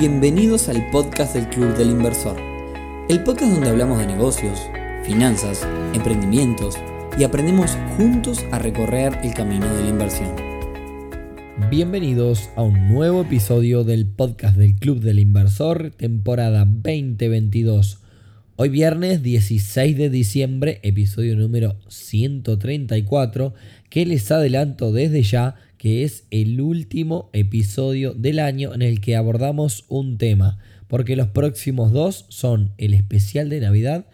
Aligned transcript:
Bienvenidos 0.00 0.70
al 0.70 0.90
podcast 0.90 1.34
del 1.34 1.46
Club 1.50 1.76
del 1.76 1.90
Inversor, 1.90 2.34
el 3.10 3.22
podcast 3.22 3.52
donde 3.52 3.68
hablamos 3.68 3.98
de 3.98 4.06
negocios, 4.06 4.58
finanzas, 5.04 5.68
emprendimientos 5.92 6.78
y 7.18 7.24
aprendemos 7.24 7.76
juntos 7.98 8.42
a 8.50 8.58
recorrer 8.58 9.18
el 9.22 9.34
camino 9.34 9.66
de 9.74 9.82
la 9.82 9.88
inversión. 9.90 10.34
Bienvenidos 11.68 12.48
a 12.56 12.62
un 12.62 12.88
nuevo 12.88 13.20
episodio 13.20 13.84
del 13.84 14.06
podcast 14.06 14.56
del 14.56 14.74
Club 14.76 15.00
del 15.00 15.18
Inversor, 15.18 15.90
temporada 15.90 16.64
2022. 16.64 17.98
Hoy 18.56 18.70
viernes 18.70 19.22
16 19.22 19.98
de 19.98 20.08
diciembre, 20.08 20.80
episodio 20.82 21.36
número 21.36 21.76
134, 21.88 23.52
que 23.90 24.06
les 24.06 24.30
adelanto 24.30 24.92
desde 24.92 25.22
ya 25.22 25.56
que 25.80 26.04
es 26.04 26.26
el 26.30 26.60
último 26.60 27.30
episodio 27.32 28.12
del 28.12 28.38
año 28.38 28.74
en 28.74 28.82
el 28.82 29.00
que 29.00 29.16
abordamos 29.16 29.86
un 29.88 30.18
tema, 30.18 30.58
porque 30.88 31.16
los 31.16 31.28
próximos 31.28 31.90
dos 31.90 32.26
son 32.28 32.72
el 32.76 32.92
especial 32.92 33.48
de 33.48 33.60
Navidad 33.60 34.04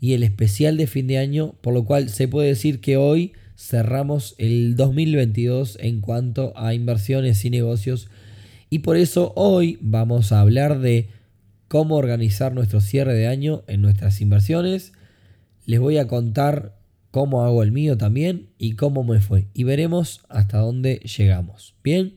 y 0.00 0.12
el 0.12 0.22
especial 0.22 0.76
de 0.76 0.86
fin 0.86 1.06
de 1.06 1.16
año, 1.16 1.54
por 1.62 1.72
lo 1.72 1.86
cual 1.86 2.10
se 2.10 2.28
puede 2.28 2.48
decir 2.48 2.82
que 2.82 2.98
hoy 2.98 3.32
cerramos 3.56 4.34
el 4.36 4.76
2022 4.76 5.78
en 5.80 6.02
cuanto 6.02 6.52
a 6.56 6.74
inversiones 6.74 7.42
y 7.46 7.48
negocios 7.48 8.10
y 8.68 8.80
por 8.80 8.98
eso 8.98 9.32
hoy 9.34 9.78
vamos 9.80 10.30
a 10.30 10.42
hablar 10.42 10.80
de 10.80 11.08
cómo 11.68 11.96
organizar 11.96 12.52
nuestro 12.52 12.82
cierre 12.82 13.14
de 13.14 13.28
año 13.28 13.64
en 13.66 13.80
nuestras 13.80 14.20
inversiones. 14.20 14.92
Les 15.64 15.80
voy 15.80 15.96
a 15.96 16.06
contar 16.06 16.76
cómo 17.14 17.44
hago 17.44 17.62
el 17.62 17.70
mío 17.70 17.96
también 17.96 18.48
y 18.58 18.72
cómo 18.72 19.04
me 19.04 19.20
fue. 19.20 19.46
Y 19.54 19.62
veremos 19.62 20.22
hasta 20.28 20.58
dónde 20.58 20.96
llegamos. 20.96 21.76
Bien. 21.84 22.16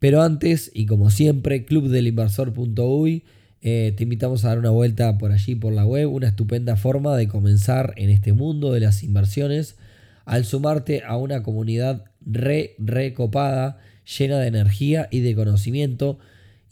Pero 0.00 0.22
antes, 0.22 0.72
y 0.74 0.86
como 0.86 1.08
siempre, 1.10 1.64
clubdelinversor.uy, 1.66 3.22
eh, 3.62 3.94
te 3.96 4.02
invitamos 4.02 4.44
a 4.44 4.48
dar 4.48 4.58
una 4.58 4.70
vuelta 4.70 5.16
por 5.18 5.30
allí, 5.30 5.54
por 5.54 5.72
la 5.72 5.86
web. 5.86 6.10
Una 6.12 6.26
estupenda 6.26 6.74
forma 6.74 7.16
de 7.16 7.28
comenzar 7.28 7.94
en 7.96 8.10
este 8.10 8.32
mundo 8.32 8.72
de 8.72 8.80
las 8.80 9.04
inversiones 9.04 9.76
al 10.24 10.44
sumarte 10.44 11.04
a 11.06 11.16
una 11.16 11.44
comunidad 11.44 12.06
re, 12.26 12.74
recopada, 12.76 13.78
llena 14.18 14.40
de 14.40 14.48
energía 14.48 15.06
y 15.12 15.20
de 15.20 15.36
conocimiento 15.36 16.18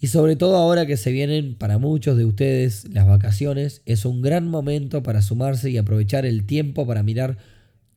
y 0.00 0.08
sobre 0.08 0.36
todo 0.36 0.56
ahora 0.56 0.86
que 0.86 0.96
se 0.96 1.10
vienen 1.10 1.54
para 1.54 1.78
muchos 1.78 2.16
de 2.16 2.24
ustedes 2.24 2.88
las 2.92 3.06
vacaciones, 3.06 3.82
es 3.84 4.04
un 4.04 4.22
gran 4.22 4.48
momento 4.48 5.02
para 5.02 5.22
sumarse 5.22 5.70
y 5.70 5.76
aprovechar 5.76 6.24
el 6.24 6.44
tiempo 6.44 6.86
para 6.86 7.02
mirar 7.02 7.38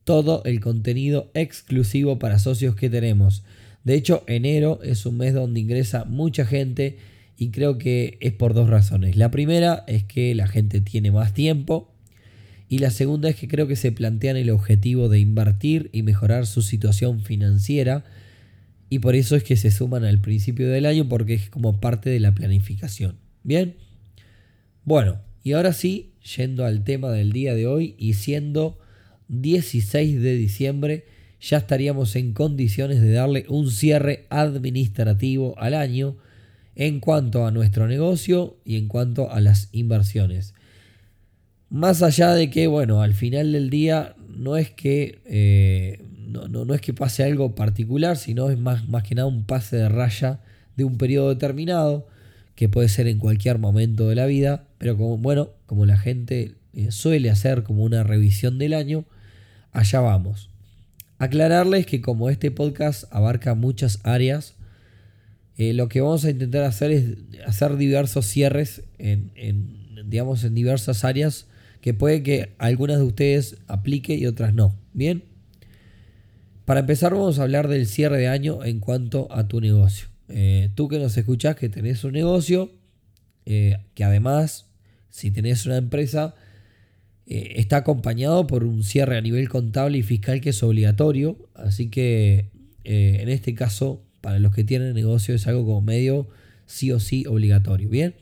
todo 0.03 0.43
el 0.45 0.59
contenido 0.59 1.29
exclusivo 1.35 2.17
para 2.17 2.39
socios 2.39 2.75
que 2.75 2.89
tenemos. 2.89 3.43
De 3.83 3.93
hecho, 3.93 4.23
enero 4.27 4.79
es 4.83 5.05
un 5.05 5.17
mes 5.17 5.33
donde 5.33 5.59
ingresa 5.59 6.05
mucha 6.05 6.45
gente 6.45 6.97
y 7.37 7.49
creo 7.49 7.77
que 7.77 8.17
es 8.19 8.33
por 8.33 8.53
dos 8.53 8.69
razones. 8.69 9.15
La 9.15 9.29
primera 9.29 9.83
es 9.87 10.03
que 10.03 10.33
la 10.33 10.47
gente 10.47 10.81
tiene 10.81 11.11
más 11.11 11.33
tiempo 11.33 11.91
y 12.67 12.79
la 12.79 12.89
segunda 12.89 13.29
es 13.29 13.35
que 13.35 13.47
creo 13.47 13.67
que 13.67 13.75
se 13.75 13.91
plantean 13.91 14.37
el 14.37 14.49
objetivo 14.49 15.07
de 15.07 15.19
invertir 15.19 15.89
y 15.93 16.01
mejorar 16.01 16.47
su 16.47 16.63
situación 16.63 17.21
financiera 17.21 18.03
y 18.91 18.99
por 18.99 19.15
eso 19.15 19.37
es 19.37 19.45
que 19.45 19.55
se 19.55 19.71
suman 19.71 20.03
al 20.03 20.19
principio 20.19 20.67
del 20.69 20.85
año 20.85 21.07
porque 21.07 21.33
es 21.33 21.49
como 21.49 21.79
parte 21.79 22.09
de 22.09 22.19
la 22.19 22.35
planificación. 22.35 23.15
Bien, 23.41 23.77
bueno, 24.83 25.21
y 25.43 25.53
ahora 25.53 25.71
sí, 25.71 26.11
yendo 26.35 26.65
al 26.65 26.83
tema 26.83 27.09
del 27.09 27.31
día 27.31 27.55
de 27.55 27.67
hoy 27.67 27.95
y 27.97 28.15
siendo 28.15 28.77
16 29.29 30.21
de 30.21 30.35
diciembre, 30.35 31.05
ya 31.39 31.59
estaríamos 31.59 32.17
en 32.17 32.33
condiciones 32.33 32.99
de 32.99 33.13
darle 33.13 33.45
un 33.47 33.71
cierre 33.71 34.25
administrativo 34.29 35.57
al 35.57 35.73
año 35.73 36.17
en 36.75 36.99
cuanto 36.99 37.47
a 37.47 37.51
nuestro 37.51 37.87
negocio 37.87 38.57
y 38.65 38.75
en 38.75 38.89
cuanto 38.89 39.31
a 39.31 39.39
las 39.39 39.69
inversiones. 39.71 40.53
Más 41.69 42.03
allá 42.03 42.33
de 42.33 42.49
que, 42.49 42.67
bueno, 42.67 43.01
al 43.01 43.13
final 43.13 43.53
del 43.53 43.69
día 43.69 44.17
no 44.27 44.57
es 44.57 44.69
que 44.69 45.21
eh, 45.23 46.03
no, 46.31 46.65
no, 46.65 46.73
es 46.73 46.81
que 46.81 46.93
pase 46.93 47.23
algo 47.23 47.55
particular, 47.55 48.17
sino 48.17 48.49
es 48.49 48.57
más, 48.57 48.87
más 48.87 49.03
que 49.03 49.15
nada 49.15 49.27
un 49.27 49.43
pase 49.43 49.77
de 49.77 49.89
raya 49.89 50.39
de 50.75 50.83
un 50.83 50.97
periodo 50.97 51.29
determinado, 51.29 52.07
que 52.55 52.69
puede 52.69 52.89
ser 52.89 53.07
en 53.07 53.17
cualquier 53.17 53.57
momento 53.59 54.07
de 54.07 54.15
la 54.15 54.25
vida, 54.25 54.65
pero 54.77 54.97
como, 54.97 55.17
bueno, 55.17 55.49
como 55.65 55.85
la 55.85 55.97
gente 55.97 56.55
eh, 56.73 56.91
suele 56.91 57.29
hacer 57.29 57.63
como 57.63 57.83
una 57.83 58.03
revisión 58.03 58.57
del 58.57 58.73
año, 58.73 59.05
allá 59.71 59.99
vamos. 59.99 60.49
Aclararles 61.17 61.85
que 61.85 62.01
como 62.01 62.29
este 62.29 62.51
podcast 62.51 63.05
abarca 63.11 63.53
muchas 63.55 63.99
áreas, 64.03 64.55
eh, 65.57 65.73
lo 65.73 65.89
que 65.89 66.01
vamos 66.01 66.25
a 66.25 66.31
intentar 66.31 66.63
hacer 66.63 66.91
es 66.91 67.05
hacer 67.45 67.77
diversos 67.77 68.25
cierres 68.25 68.83
en, 68.97 69.31
en, 69.35 70.09
digamos, 70.09 70.43
en 70.43 70.55
diversas 70.55 71.03
áreas 71.03 71.47
que 71.81 71.93
puede 71.93 72.23
que 72.23 72.53
algunas 72.57 72.97
de 72.97 73.03
ustedes 73.03 73.57
aplique 73.67 74.15
y 74.15 74.25
otras 74.25 74.53
no. 74.53 74.75
Bien. 74.93 75.30
Para 76.71 76.79
empezar 76.79 77.13
vamos 77.13 77.37
a 77.37 77.43
hablar 77.43 77.67
del 77.67 77.85
cierre 77.85 78.17
de 78.17 78.29
año 78.29 78.63
en 78.63 78.79
cuanto 78.79 79.27
a 79.29 79.49
tu 79.49 79.59
negocio. 79.59 80.07
Eh, 80.29 80.69
tú 80.73 80.87
que 80.87 80.99
nos 80.99 81.17
escuchás 81.17 81.57
que 81.57 81.67
tenés 81.67 82.05
un 82.05 82.13
negocio, 82.13 82.71
eh, 83.45 83.79
que 83.93 84.05
además, 84.05 84.67
si 85.09 85.31
tenés 85.31 85.65
una 85.65 85.75
empresa, 85.75 86.33
eh, 87.27 87.55
está 87.57 87.75
acompañado 87.75 88.47
por 88.47 88.63
un 88.63 88.85
cierre 88.85 89.17
a 89.17 89.21
nivel 89.21 89.49
contable 89.49 89.97
y 89.97 90.01
fiscal 90.01 90.39
que 90.39 90.51
es 90.51 90.63
obligatorio. 90.63 91.49
Así 91.55 91.89
que 91.89 92.51
en 92.85 93.27
este 93.27 93.53
caso, 93.53 94.01
para 94.21 94.39
los 94.39 94.55
que 94.55 94.63
tienen 94.63 94.93
negocio 94.93 95.35
es 95.35 95.47
algo 95.47 95.65
como 95.65 95.81
medio 95.81 96.29
sí 96.67 96.89
o 96.93 97.01
sí 97.01 97.25
obligatorio. 97.27 97.89
Bien. 97.89 98.15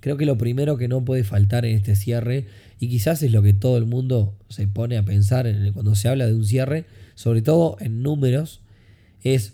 Creo 0.00 0.16
que 0.16 0.24
lo 0.24 0.38
primero 0.38 0.78
que 0.78 0.88
no 0.88 1.04
puede 1.04 1.24
faltar 1.24 1.66
en 1.66 1.76
este 1.76 1.94
cierre, 1.94 2.46
y 2.78 2.88
quizás 2.88 3.22
es 3.22 3.32
lo 3.32 3.42
que 3.42 3.52
todo 3.52 3.76
el 3.76 3.84
mundo 3.84 4.34
se 4.48 4.66
pone 4.66 4.96
a 4.96 5.04
pensar 5.04 5.46
en 5.46 5.74
cuando 5.74 5.94
se 5.94 6.08
habla 6.08 6.26
de 6.26 6.32
un 6.32 6.46
cierre, 6.46 6.86
sobre 7.20 7.42
todo 7.42 7.76
en 7.80 8.02
números, 8.02 8.62
es 9.22 9.52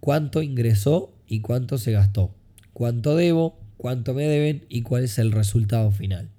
cuánto 0.00 0.40
ingresó 0.40 1.12
y 1.26 1.40
cuánto 1.40 1.76
se 1.76 1.92
gastó, 1.92 2.34
cuánto 2.72 3.14
debo, 3.14 3.60
cuánto 3.76 4.14
me 4.14 4.22
deben 4.22 4.64
y 4.70 4.80
cuál 4.80 5.04
es 5.04 5.18
el 5.18 5.32
resultado 5.32 5.90
final. 5.90 6.30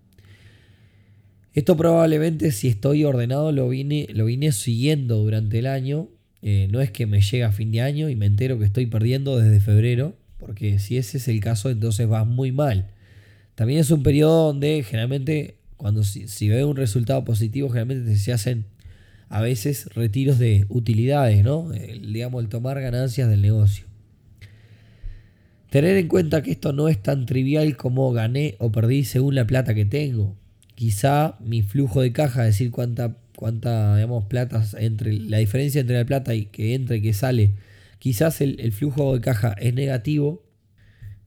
Esto 1.54 1.78
probablemente 1.78 2.52
si 2.52 2.68
estoy 2.68 3.04
ordenado 3.04 3.52
lo 3.52 3.70
vine, 3.70 4.08
lo 4.12 4.26
vine 4.26 4.52
siguiendo 4.52 5.18
durante 5.18 5.59
el 5.59 5.68
año. 5.68 6.09
Eh, 6.42 6.68
no 6.72 6.82
es 6.82 6.90
que 6.90 7.06
me 7.06 7.22
llegue 7.22 7.44
a 7.44 7.52
fin 7.52 7.72
de 7.72 7.82
año 7.82 8.09
y 8.09 8.16
me 8.16 8.26
entero 8.26 8.58
que 8.58 8.66
estoy 8.66 8.88
perdiendo 8.88 9.38
desde 9.38 9.59
febrero, 9.59 10.16
porque 10.40 10.80
si 10.80 10.98
ese 10.98 11.18
es 11.20 11.28
el 11.28 11.42
caso 11.42 11.70
entonces 11.70 12.09
va 12.09 12.24
muy 12.24 12.52
mal. 12.52 12.88
También 13.54 13.82
es 13.82 13.92
un 13.92 14.02
periodo 14.02 14.48
donde 14.48 14.82
generalmente 14.82 15.58
cuando 15.78 16.04
si, 16.04 16.28
si 16.28 16.50
ve 16.50 16.66
un 16.66 16.76
resultado 16.76 17.24
positivo 17.24 17.70
generalmente 17.70 18.18
se 18.18 18.34
hacen 18.34 18.66
a 19.29 19.41
veces 19.41 19.85
retiros 19.94 20.40
de 20.40 20.66
utilidades, 20.69 21.44
¿no? 21.44 21.72
El, 21.73 22.12
digamos, 22.12 22.44
el 22.44 22.50
tomar 22.50 22.81
ganancias 22.81 23.29
del 23.29 23.41
negocio. 23.41 23.85
Tener 25.69 25.97
en 25.97 26.07
cuenta 26.07 26.41
que 26.41 26.51
esto 26.51 26.73
no 26.73 26.88
es 26.88 27.01
tan 27.01 27.28
trivial 27.28 27.78
como 27.78 28.12
gané 28.12 28.56
o 28.57 28.72
perdí 28.72 29.03
según 29.03 29.35
la 29.35 29.45
plata 29.45 29.75
que 29.75 29.85
tengo. 29.85 30.35
Quizá 30.73 31.38
mi 31.40 31.62
flujo 31.62 32.01
de 32.01 32.12
caja, 32.12 32.47
es 32.47 32.56
decir, 32.56 32.72
cuánta, 32.72 33.17
cuánta 33.35 33.95
digamos, 33.95 34.25
plata 34.25 34.66
entre 34.79 35.13
la 35.13 35.38
diferencia 35.38 35.81
entre 35.81 35.97
la 35.97 36.06
plata 36.06 36.34
y 36.34 36.46
que 36.46 36.73
entra 36.73 36.96
y 36.96 37.01
que 37.01 37.13
sale, 37.13 37.53
quizás 38.00 38.41
el 38.41 38.72
flujo 38.72 39.13
de 39.13 39.22
caja 39.22 39.53
es 39.59 39.75
negativo, 39.75 40.44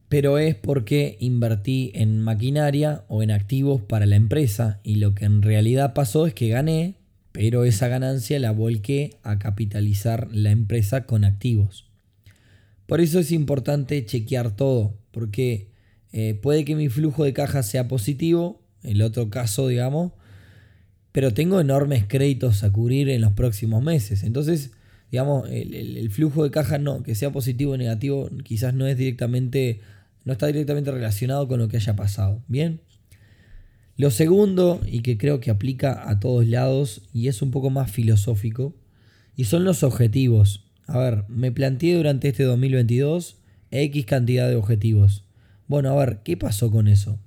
pero 0.08 0.36
es 0.36 0.54
porque 0.54 1.16
invertí 1.20 1.90
en 1.94 2.20
maquinaria 2.20 3.04
o 3.08 3.22
en 3.22 3.30
activos 3.30 3.80
para 3.80 4.04
la 4.04 4.16
empresa 4.16 4.78
y 4.82 4.96
lo 4.96 5.14
que 5.14 5.24
en 5.24 5.40
realidad 5.40 5.94
pasó 5.94 6.26
es 6.26 6.34
que 6.34 6.48
gané, 6.48 6.96
pero 7.32 7.65
esa 7.65 7.88
ganancia 7.88 8.38
la 8.38 8.53
volqué 8.53 9.16
a 9.22 9.38
capitalizar 9.38 10.28
la 10.32 10.50
empresa 10.50 11.04
con 11.06 11.25
activos. 11.25 11.87
Por 12.87 13.00
eso 13.00 13.19
es 13.19 13.32
importante 13.32 14.05
chequear 14.05 14.55
todo, 14.55 14.94
porque 15.11 15.69
eh, 16.12 16.34
puede 16.34 16.64
que 16.64 16.76
mi 16.76 16.90
flujo 16.90 17.25
de 17.25 17.32
caja 17.32 17.62
sea 17.62 17.88
positivo, 17.88 18.61
el 18.82 19.00
otro 19.00 19.31
caso, 19.31 19.69
digamos, 19.69 20.12
pero 21.11 21.32
tengo 21.32 21.61
enormes 21.61 22.05
créditos 22.06 22.64
a 22.64 22.70
cubrir 22.70 23.08
en 23.08 23.23
los 23.23 23.32
próximos 23.32 23.82
meses. 23.82 24.23
Entonces, 24.25 24.73
digamos, 25.11 25.49
el, 25.50 25.75
el 25.96 26.11
flujo 26.11 26.44
de 26.44 26.50
caja 26.50 26.79
no, 26.79 27.02
que 27.02 27.14
sea 27.14 27.31
positivo 27.32 27.73
o 27.73 27.76
negativo, 27.76 28.29
quizás 28.44 28.75
no 28.75 28.87
es 28.87 28.96
directamente, 28.96 29.81
no 30.25 30.32
está 30.32 30.46
directamente 30.46 30.90
relacionado 30.90 31.49
con 31.49 31.61
lo 31.61 31.69
que 31.69 31.79
haya 31.79 31.96
pasado. 31.96 32.43
Bien. 32.49 32.81
Lo 34.02 34.10
segundo, 34.10 34.81
y 34.84 35.02
que 35.02 35.16
creo 35.16 35.38
que 35.38 35.52
aplica 35.52 36.10
a 36.10 36.19
todos 36.19 36.44
lados 36.49 37.02
y 37.14 37.28
es 37.28 37.40
un 37.40 37.52
poco 37.52 37.70
más 37.70 37.88
filosófico, 37.88 38.75
y 39.37 39.44
son 39.44 39.62
los 39.62 39.84
objetivos. 39.84 40.64
A 40.88 40.99
ver, 40.99 41.25
me 41.28 41.52
planteé 41.52 41.94
durante 41.94 42.26
este 42.26 42.43
2022 42.43 43.37
X 43.70 44.04
cantidad 44.04 44.49
de 44.49 44.56
objetivos. 44.56 45.25
Bueno, 45.69 45.90
a 45.90 46.04
ver, 46.04 46.19
¿qué 46.25 46.37
pasó 46.37 46.69
con 46.69 46.88
eso? 46.88 47.20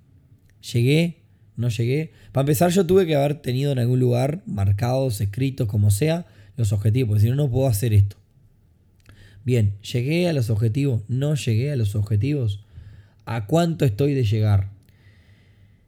¿Llegué? 0.73 1.21
¿No 1.55 1.69
llegué? 1.69 2.11
Para 2.33 2.41
empezar, 2.41 2.71
yo 2.71 2.85
tuve 2.85 3.05
que 3.05 3.15
haber 3.15 3.35
tenido 3.35 3.71
en 3.71 3.79
algún 3.79 4.01
lugar, 4.01 4.43
marcados, 4.45 5.21
escritos, 5.21 5.69
como 5.69 5.91
sea, 5.91 6.25
los 6.57 6.73
objetivos, 6.73 7.07
porque 7.07 7.21
si 7.21 7.29
no, 7.29 7.35
no 7.35 7.49
puedo 7.49 7.69
hacer 7.69 7.93
esto. 7.93 8.17
Bien, 9.45 9.75
¿llegué 9.81 10.27
a 10.27 10.33
los 10.33 10.49
objetivos? 10.49 11.03
¿No 11.07 11.35
llegué 11.35 11.71
a 11.71 11.77
los 11.77 11.95
objetivos? 11.95 12.65
a 13.25 13.47
cuánto 13.47 13.85
estoy 13.85 14.13
de 14.13 14.23
llegar. 14.23 14.69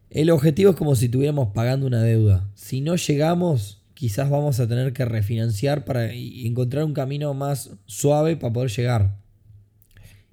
El 0.09 0.29
objetivo 0.29 0.71
es 0.71 0.77
como 0.77 0.95
si 0.95 1.05
estuviéramos 1.05 1.49
pagando 1.53 1.85
una 1.85 2.01
deuda. 2.01 2.49
Si 2.55 2.79
no 2.79 2.95
llegamos, 2.95 3.81
quizás 3.93 4.29
vamos 4.29 4.59
a 4.59 4.67
tener 4.67 4.93
que 4.93 5.03
refinanciar 5.05 5.83
para 5.83 6.13
encontrar 6.13 6.85
un 6.85 6.93
camino 6.93 7.33
más 7.33 7.71
suave 7.85 8.37
para 8.37 8.53
poder 8.53 8.71
llegar 8.71 9.17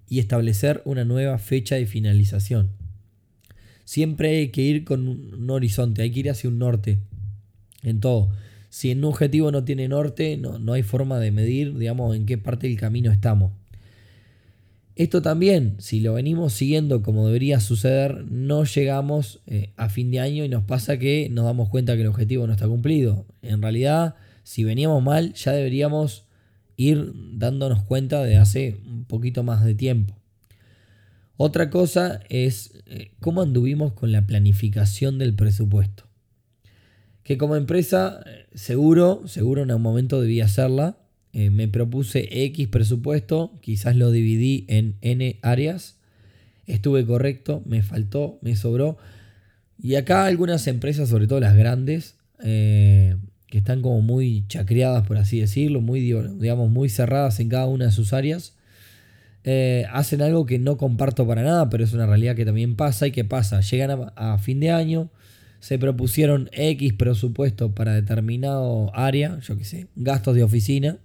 y 0.09 0.21
establecer 0.21 0.83
una 0.85 1.05
nueva 1.05 1.39
fecha 1.39 1.75
de 1.75 1.87
finalización. 1.87 2.71
Siempre 3.85 4.37
hay 4.37 4.49
que 4.49 4.63
ir 4.63 4.85
con 4.85 5.09
un 5.09 5.51
horizonte, 5.51 6.03
hay 6.03 6.11
que 6.11 6.21
ir 6.21 6.31
hacia 6.31 6.49
un 6.49 6.59
norte 6.59 6.99
en 7.83 8.01
todo. 8.01 8.31
Si 8.71 8.91
en 8.91 8.99
un 8.99 9.05
objetivo 9.07 9.51
no 9.51 9.65
tiene 9.65 9.89
norte, 9.89 10.37
no, 10.37 10.59
no 10.59 10.73
hay 10.73 10.83
forma 10.83 11.19
de 11.19 11.33
medir, 11.33 11.77
digamos, 11.77 12.17
en 12.17 12.27
qué 12.27 12.39
parte 12.39 12.69
del 12.69 12.79
camino 12.79 13.11
estamos. 13.11 13.53
Esto 14.97 15.23
también, 15.23 15.75
si 15.79 15.99
lo 15.99 16.15
venimos 16.15 16.53
siguiendo 16.53 17.03
como 17.03 17.27
debería 17.27 17.59
suceder, 17.59 18.25
no 18.31 18.63
llegamos 18.65 19.41
eh, 19.47 19.73
a 19.77 19.89
fin 19.89 20.13
de 20.13 20.21
año 20.21 20.45
y 20.45 20.49
nos 20.49 20.63
pasa 20.63 20.99
que 20.99 21.29
nos 21.31 21.47
damos 21.47 21.69
cuenta 21.69 21.97
que 21.97 22.03
el 22.03 22.09
objetivo 22.09 22.47
no 22.47 22.53
está 22.53 22.69
cumplido. 22.69 23.27
En 23.43 23.61
realidad, 23.61 24.15
si 24.45 24.63
veníamos 24.63 25.03
mal, 25.03 25.35
ya 25.35 25.51
deberíamos 25.51 26.27
ir 26.77 27.13
dándonos 27.33 27.83
cuenta 27.83 28.23
de 28.23 28.37
hace 28.37 28.81
un 28.87 29.05
poquito 29.05 29.43
más 29.43 29.65
de 29.65 29.75
tiempo. 29.75 30.17
Otra 31.37 31.71
cosa 31.71 32.21
es 32.29 32.75
eh, 32.87 33.11
cómo 33.19 33.43
anduvimos 33.43 33.95
con 33.95 34.13
la 34.13 34.25
planificación 34.25 35.19
del 35.19 35.35
presupuesto. 35.35 36.05
Que 37.25 37.37
como 37.37 37.57
empresa, 37.57 38.21
eh, 38.27 38.47
seguro, 38.55 39.23
seguro 39.27 39.63
en 39.63 39.73
un 39.73 39.83
momento 39.83 40.21
debía 40.21 40.45
hacerla, 40.45 40.99
eh, 41.35 41.51
me 41.51 41.67
propuse 41.67 42.29
X 42.31 42.69
presupuesto, 42.69 43.59
quizás 43.61 43.97
lo 43.97 44.13
dividí 44.13 44.67
en 44.69 44.95
N 45.01 45.41
áreas, 45.43 45.97
estuve 46.67 47.05
correcto, 47.05 47.61
me 47.67 47.83
faltó, 47.83 48.39
me 48.41 48.55
sobró. 48.55 48.99
Y 49.83 49.97
acá 49.97 50.27
algunas 50.27 50.69
empresas, 50.69 51.09
sobre 51.09 51.27
todo 51.27 51.41
las 51.41 51.57
grandes, 51.57 52.15
eh, 52.41 53.17
que 53.49 53.59
están 53.59 53.83
como 53.83 54.01
muy 54.01 54.45
chacreadas, 54.47 55.05
por 55.09 55.19
así 55.19 55.41
decirlo, 55.41 55.81
muy, 55.81 56.01
digamos, 56.01 56.71
muy 56.71 56.89
cerradas 56.89 57.41
en 57.41 57.49
cada 57.49 57.67
una 57.67 57.87
de 57.87 57.91
sus 57.91 58.13
áreas, 58.13 58.55
eh, 59.43 59.87
hacen 59.93 60.23
algo 60.23 60.47
que 60.47 60.61
no 60.61 60.77
comparto 60.77 61.27
para 61.27 61.43
nada, 61.43 61.69
pero 61.69 61.83
es 61.83 61.93
una 61.93 62.07
realidad 62.07 62.37
que 62.37 62.45
también 62.45 62.77
pasa 62.77 63.09
y 63.09 63.11
que 63.11 63.25
pasa. 63.25 63.61
Llegan 63.61 63.91
a, 63.91 64.35
a 64.35 64.39
fin 64.39 64.61
de 64.61 64.71
año, 64.71 65.11
se 65.59 65.81
propusieron 65.81 66.49
X 66.53 66.93
presupuesto 66.93 67.75
para 67.75 67.93
determinado 67.93 68.95
área, 68.95 69.41
yo 69.41 69.59
qué 69.59 69.65
sé, 69.65 69.89
gastos 69.97 70.37
de 70.37 70.45
oficina, 70.45 70.99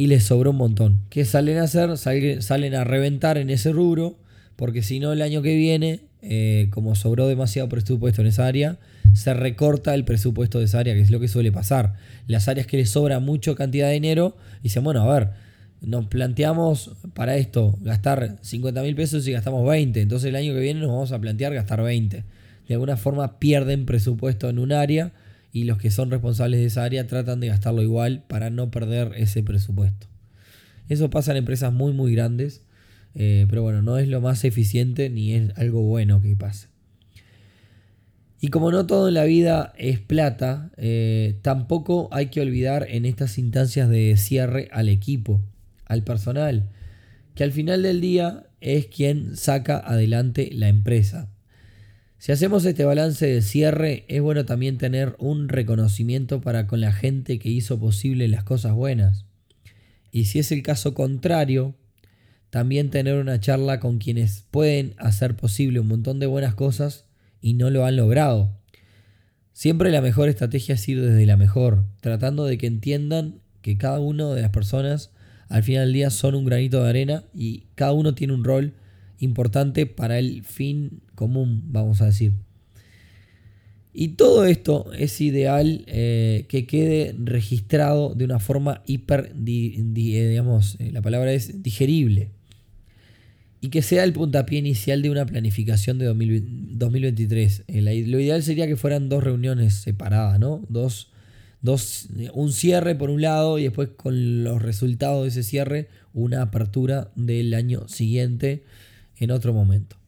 y 0.00 0.06
les 0.06 0.24
sobró 0.24 0.52
un 0.52 0.56
montón. 0.56 1.02
¿Qué 1.10 1.26
salen 1.26 1.58
a 1.58 1.64
hacer? 1.64 1.98
Salen 1.98 2.74
a 2.74 2.84
reventar 2.84 3.36
en 3.36 3.50
ese 3.50 3.70
rubro, 3.70 4.16
porque 4.56 4.80
si 4.80 4.98
no 4.98 5.12
el 5.12 5.20
año 5.20 5.42
que 5.42 5.54
viene, 5.54 6.00
eh, 6.22 6.68
como 6.70 6.94
sobró 6.94 7.28
demasiado 7.28 7.68
presupuesto 7.68 8.22
en 8.22 8.28
esa 8.28 8.46
área, 8.46 8.78
se 9.12 9.34
recorta 9.34 9.92
el 9.94 10.06
presupuesto 10.06 10.58
de 10.58 10.64
esa 10.64 10.78
área, 10.78 10.94
que 10.94 11.02
es 11.02 11.10
lo 11.10 11.20
que 11.20 11.28
suele 11.28 11.52
pasar. 11.52 11.96
Las 12.28 12.48
áreas 12.48 12.66
que 12.66 12.78
les 12.78 12.88
sobra 12.88 13.20
mucha 13.20 13.54
cantidad 13.54 13.88
de 13.88 13.92
dinero, 13.92 14.38
dicen, 14.62 14.84
bueno, 14.84 15.02
a 15.02 15.12
ver, 15.12 15.32
nos 15.82 16.06
planteamos 16.06 16.92
para 17.12 17.36
esto 17.36 17.76
gastar 17.82 18.38
50 18.40 18.80
mil 18.80 18.94
pesos 18.94 19.28
y 19.28 19.32
gastamos 19.32 19.68
20, 19.68 20.00
entonces 20.00 20.30
el 20.30 20.36
año 20.36 20.54
que 20.54 20.60
viene 20.60 20.80
nos 20.80 20.88
vamos 20.88 21.12
a 21.12 21.18
plantear 21.18 21.52
gastar 21.52 21.82
20. 21.82 22.24
De 22.66 22.74
alguna 22.74 22.96
forma 22.96 23.38
pierden 23.38 23.84
presupuesto 23.84 24.48
en 24.48 24.60
un 24.60 24.72
área 24.72 25.12
y 25.52 25.64
los 25.64 25.78
que 25.78 25.90
son 25.90 26.10
responsables 26.10 26.60
de 26.60 26.66
esa 26.66 26.84
área 26.84 27.06
tratan 27.06 27.40
de 27.40 27.48
gastarlo 27.48 27.82
igual 27.82 28.24
para 28.28 28.50
no 28.50 28.70
perder 28.70 29.12
ese 29.16 29.42
presupuesto. 29.42 30.06
Eso 30.88 31.10
pasa 31.10 31.32
en 31.32 31.38
empresas 31.38 31.72
muy 31.72 31.92
muy 31.92 32.12
grandes, 32.14 32.62
eh, 33.14 33.46
pero 33.48 33.62
bueno, 33.62 33.82
no 33.82 33.98
es 33.98 34.08
lo 34.08 34.20
más 34.20 34.44
eficiente 34.44 35.10
ni 35.10 35.32
es 35.34 35.56
algo 35.56 35.82
bueno 35.82 36.20
que 36.20 36.36
pase. 36.36 36.68
Y 38.42 38.48
como 38.48 38.70
no 38.72 38.86
todo 38.86 39.08
en 39.08 39.14
la 39.14 39.24
vida 39.24 39.74
es 39.76 40.00
plata, 40.00 40.70
eh, 40.78 41.38
tampoco 41.42 42.08
hay 42.10 42.26
que 42.26 42.40
olvidar 42.40 42.86
en 42.88 43.04
estas 43.04 43.36
instancias 43.36 43.90
de 43.90 44.16
cierre 44.16 44.68
al 44.72 44.88
equipo, 44.88 45.42
al 45.84 46.04
personal, 46.04 46.70
que 47.34 47.44
al 47.44 47.52
final 47.52 47.82
del 47.82 48.00
día 48.00 48.46
es 48.62 48.86
quien 48.86 49.36
saca 49.36 49.78
adelante 49.78 50.48
la 50.52 50.68
empresa. 50.68 51.28
Si 52.20 52.32
hacemos 52.32 52.66
este 52.66 52.84
balance 52.84 53.26
de 53.26 53.40
cierre, 53.40 54.04
es 54.08 54.20
bueno 54.20 54.44
también 54.44 54.76
tener 54.76 55.16
un 55.18 55.48
reconocimiento 55.48 56.42
para 56.42 56.66
con 56.66 56.82
la 56.82 56.92
gente 56.92 57.38
que 57.38 57.48
hizo 57.48 57.80
posible 57.80 58.28
las 58.28 58.44
cosas 58.44 58.74
buenas. 58.74 59.24
Y 60.12 60.26
si 60.26 60.38
es 60.38 60.52
el 60.52 60.62
caso 60.62 60.92
contrario, 60.92 61.76
también 62.50 62.90
tener 62.90 63.16
una 63.16 63.40
charla 63.40 63.80
con 63.80 63.96
quienes 63.96 64.44
pueden 64.50 64.92
hacer 64.98 65.34
posible 65.34 65.80
un 65.80 65.88
montón 65.88 66.18
de 66.18 66.26
buenas 66.26 66.54
cosas 66.54 67.06
y 67.40 67.54
no 67.54 67.70
lo 67.70 67.86
han 67.86 67.96
logrado. 67.96 68.54
Siempre 69.54 69.90
la 69.90 70.02
mejor 70.02 70.28
estrategia 70.28 70.74
es 70.74 70.86
ir 70.90 71.00
desde 71.00 71.24
la 71.24 71.38
mejor, 71.38 71.86
tratando 72.02 72.44
de 72.44 72.58
que 72.58 72.66
entiendan 72.66 73.40
que 73.62 73.78
cada 73.78 73.98
una 73.98 74.28
de 74.34 74.42
las 74.42 74.50
personas 74.50 75.10
al 75.48 75.62
final 75.62 75.86
del 75.86 75.94
día 75.94 76.10
son 76.10 76.34
un 76.34 76.44
granito 76.44 76.82
de 76.82 76.90
arena 76.90 77.24
y 77.32 77.68
cada 77.76 77.92
uno 77.92 78.14
tiene 78.14 78.34
un 78.34 78.44
rol 78.44 78.74
importante 79.20 79.86
para 79.86 80.18
el 80.18 80.42
fin 80.44 81.00
común, 81.14 81.62
vamos 81.66 82.00
a 82.00 82.06
decir. 82.06 82.32
Y 83.92 84.08
todo 84.08 84.44
esto 84.46 84.92
es 84.96 85.20
ideal 85.20 85.84
eh, 85.86 86.46
que 86.48 86.66
quede 86.66 87.14
registrado 87.18 88.14
de 88.14 88.24
una 88.24 88.38
forma 88.38 88.82
hiper, 88.86 89.32
eh, 89.34 89.82
digamos, 89.92 90.76
eh, 90.78 90.90
la 90.92 91.02
palabra 91.02 91.32
es 91.32 91.62
digerible. 91.62 92.30
Y 93.60 93.68
que 93.68 93.82
sea 93.82 94.04
el 94.04 94.12
puntapié 94.12 94.58
inicial 94.58 95.02
de 95.02 95.10
una 95.10 95.26
planificación 95.26 95.98
de 95.98 96.06
2023. 96.06 97.64
lo 97.68 98.20
ideal 98.20 98.42
sería 98.42 98.66
que 98.66 98.76
fueran 98.76 99.08
dos 99.10 99.22
reuniones 99.22 99.74
separadas, 99.74 100.40
¿no? 100.40 100.64
Dos, 100.70 101.10
dos, 101.60 102.08
un 102.32 102.52
cierre 102.52 102.94
por 102.94 103.10
un 103.10 103.20
lado 103.20 103.58
y 103.58 103.64
después 103.64 103.90
con 103.96 104.44
los 104.44 104.62
resultados 104.62 105.24
de 105.24 105.28
ese 105.28 105.42
cierre 105.42 105.88
una 106.14 106.40
apertura 106.40 107.10
del 107.16 107.52
año 107.52 107.86
siguiente 107.86 108.62
en 109.20 109.30
otro 109.30 109.52
momento. 109.52 110.00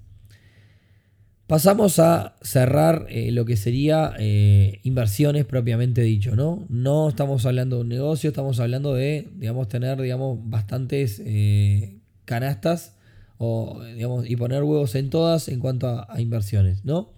Pasamos 1.46 1.98
a 1.98 2.38
cerrar 2.40 3.06
eh, 3.10 3.30
lo 3.30 3.44
que 3.44 3.58
sería 3.58 4.14
eh, 4.18 4.80
inversiones 4.84 5.44
propiamente 5.44 6.00
dicho, 6.00 6.34
¿no? 6.34 6.64
No 6.70 7.10
estamos 7.10 7.44
hablando 7.44 7.76
de 7.76 7.82
un 7.82 7.88
negocio, 7.90 8.30
estamos 8.30 8.58
hablando 8.58 8.94
de, 8.94 9.28
digamos, 9.36 9.68
tener, 9.68 10.00
digamos, 10.00 10.38
bastantes 10.44 11.20
eh, 11.26 11.98
canastas 12.24 12.96
o, 13.36 13.82
digamos, 13.94 14.30
y 14.30 14.34
poner 14.36 14.62
huevos 14.62 14.94
en 14.94 15.10
todas 15.10 15.48
en 15.48 15.60
cuanto 15.60 15.88
a, 15.88 16.20
inversiones, 16.22 16.86
¿no? 16.86 17.12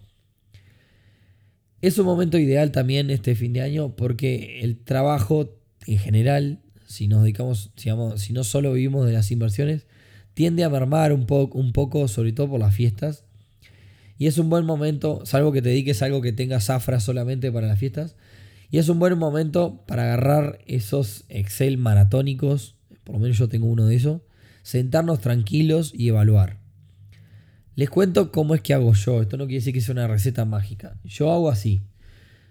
Es 1.80 1.98
un 1.98 2.06
momento 2.06 2.36
ideal 2.36 2.72
también 2.72 3.10
este 3.10 3.36
fin 3.36 3.52
de 3.52 3.60
año 3.60 3.94
porque 3.94 4.62
el 4.62 4.82
trabajo 4.82 5.60
en 5.86 5.98
general, 5.98 6.58
si 6.86 7.06
nos 7.06 7.22
dedicamos, 7.22 7.70
si 7.76 8.32
no 8.32 8.42
solo 8.42 8.72
vivimos 8.72 9.06
de 9.06 9.12
las 9.12 9.30
inversiones, 9.30 9.86
tiende 10.34 10.64
a 10.64 10.68
mermar 10.68 11.12
un, 11.12 11.26
poco, 11.26 11.58
un 11.58 11.72
poco, 11.72 12.06
sobre 12.08 12.32
todo 12.32 12.50
por 12.50 12.60
las 12.60 12.74
fiestas. 12.74 13.24
Y 14.18 14.26
es 14.26 14.38
un 14.38 14.50
buen 14.50 14.64
momento, 14.64 15.22
salvo 15.24 15.52
que 15.52 15.62
te 15.62 15.70
dediques 15.70 16.02
algo 16.02 16.20
que 16.20 16.32
tenga 16.32 16.60
zafra 16.60 17.00
solamente 17.00 17.50
para 17.50 17.66
las 17.66 17.78
fiestas. 17.78 18.16
Y 18.70 18.78
es 18.78 18.88
un 18.88 18.98
buen 18.98 19.16
momento 19.18 19.84
para 19.86 20.04
agarrar 20.04 20.58
esos 20.66 21.24
Excel 21.28 21.78
maratónicos, 21.78 22.76
por 23.04 23.14
lo 23.14 23.20
menos 23.20 23.38
yo 23.38 23.48
tengo 23.48 23.66
uno 23.66 23.86
de 23.86 23.96
esos, 23.96 24.22
sentarnos 24.62 25.20
tranquilos 25.20 25.92
y 25.94 26.08
evaluar. 26.08 26.58
Les 27.76 27.90
cuento 27.90 28.30
cómo 28.30 28.54
es 28.54 28.60
que 28.60 28.74
hago 28.74 28.92
yo. 28.94 29.22
Esto 29.22 29.36
no 29.36 29.46
quiere 29.46 29.58
decir 29.58 29.74
que 29.74 29.80
sea 29.80 29.92
una 29.92 30.06
receta 30.06 30.44
mágica. 30.44 30.96
Yo 31.04 31.32
hago 31.32 31.50
así. 31.50 31.82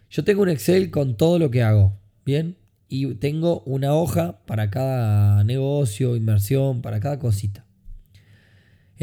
Yo 0.10 0.24
tengo 0.24 0.42
un 0.42 0.50
Excel 0.50 0.92
con 0.92 1.16
todo 1.16 1.40
lo 1.40 1.50
que 1.50 1.64
hago. 1.64 1.98
Bien. 2.26 2.58
Y 2.90 3.16
tengo 3.16 3.62
una 3.62 3.94
hoja 3.94 4.40
para 4.46 4.70
cada 4.70 5.44
negocio, 5.44 6.16
inversión, 6.16 6.82
para 6.82 7.00
cada 7.00 7.20
cosita. 7.20 7.66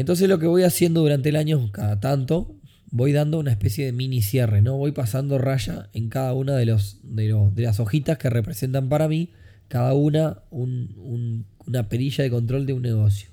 Entonces 0.01 0.27
lo 0.27 0.39
que 0.39 0.47
voy 0.47 0.63
haciendo 0.63 1.01
durante 1.01 1.29
el 1.29 1.35
año, 1.35 1.71
cada 1.71 1.99
tanto, 1.99 2.55
voy 2.89 3.11
dando 3.11 3.37
una 3.37 3.51
especie 3.51 3.85
de 3.85 3.91
mini 3.91 4.23
cierre, 4.23 4.63
¿no? 4.63 4.75
Voy 4.75 4.93
pasando 4.93 5.37
raya 5.37 5.91
en 5.93 6.09
cada 6.09 6.33
una 6.33 6.55
de, 6.57 6.65
los, 6.65 6.97
de, 7.03 7.51
las 7.57 7.79
hojitas 7.79 8.17
que 8.17 8.31
representan 8.31 8.89
para 8.89 9.07
mí, 9.07 9.29
cada 9.67 9.93
una 9.93 10.39
una 10.49 11.87
perilla 11.87 12.23
de 12.23 12.31
control 12.31 12.65
de 12.65 12.73
un 12.73 12.81
negocio. 12.81 13.29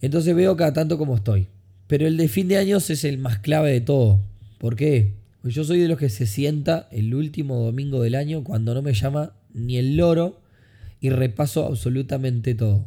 Entonces 0.00 0.34
veo 0.34 0.56
cada 0.56 0.72
tanto 0.72 0.96
cómo 0.96 1.14
estoy. 1.14 1.48
Pero 1.86 2.06
el 2.06 2.16
de 2.16 2.28
fin 2.28 2.48
de 2.48 2.56
años 2.56 2.88
es 2.88 3.04
el 3.04 3.18
más 3.18 3.38
clave 3.38 3.72
de 3.72 3.82
todo. 3.82 4.22
¿Por 4.56 4.76
qué? 4.76 5.12
Pues 5.42 5.54
yo 5.54 5.62
soy 5.62 5.78
de 5.80 5.88
los 5.88 5.98
que 5.98 6.08
se 6.08 6.24
sienta 6.26 6.88
el 6.90 7.14
último 7.14 7.58
domingo 7.58 8.00
del 8.00 8.14
año 8.14 8.44
cuando 8.44 8.72
no 8.72 8.80
me 8.80 8.94
llama 8.94 9.34
ni 9.52 9.76
el 9.76 9.98
loro 9.98 10.40
y 11.02 11.10
repaso 11.10 11.66
absolutamente 11.66 12.54
todo. 12.54 12.86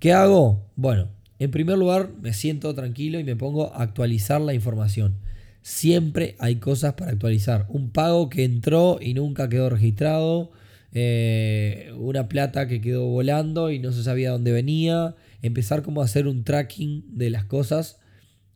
¿Qué 0.00 0.14
hago? 0.14 0.66
Bueno, 0.76 1.10
en 1.38 1.50
primer 1.50 1.76
lugar 1.76 2.10
me 2.22 2.32
siento 2.32 2.74
tranquilo 2.74 3.20
y 3.20 3.24
me 3.24 3.36
pongo 3.36 3.74
a 3.74 3.82
actualizar 3.82 4.40
la 4.40 4.54
información. 4.54 5.18
Siempre 5.60 6.36
hay 6.38 6.56
cosas 6.56 6.94
para 6.94 7.10
actualizar. 7.10 7.66
Un 7.68 7.90
pago 7.90 8.30
que 8.30 8.44
entró 8.44 8.98
y 8.98 9.12
nunca 9.12 9.50
quedó 9.50 9.68
registrado. 9.68 10.52
Eh, 10.92 11.92
una 11.98 12.28
plata 12.28 12.66
que 12.66 12.80
quedó 12.80 13.04
volando 13.08 13.70
y 13.70 13.78
no 13.78 13.92
se 13.92 14.02
sabía 14.02 14.30
dónde 14.30 14.52
venía. 14.52 15.16
empezar 15.42 15.82
como 15.82 16.00
a 16.00 16.06
hacer 16.06 16.26
un 16.26 16.44
tracking 16.44 17.04
de 17.18 17.28
las 17.28 17.44
cosas 17.44 17.98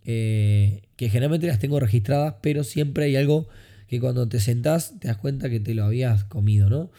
eh, 0.05 0.83
que 0.97 1.11
generalmente 1.11 1.47
las 1.47 1.59
tengo 1.59 1.79
registradas, 1.79 2.37
pero 2.41 2.65
siempre 2.65 3.05
hay 3.05 3.17
algo 3.17 3.49
que 3.87 4.01
cuando 4.01 4.29
te 4.29 4.41
sentás 4.41 4.99
te 4.99 5.09
das 5.09 5.19
cuenta 5.19 5.51
que 5.51 5.61
te 5.61 5.75
lo 5.75 5.85
habías 5.85 6.25
comido, 6.25 6.71
¿no? 6.71 6.91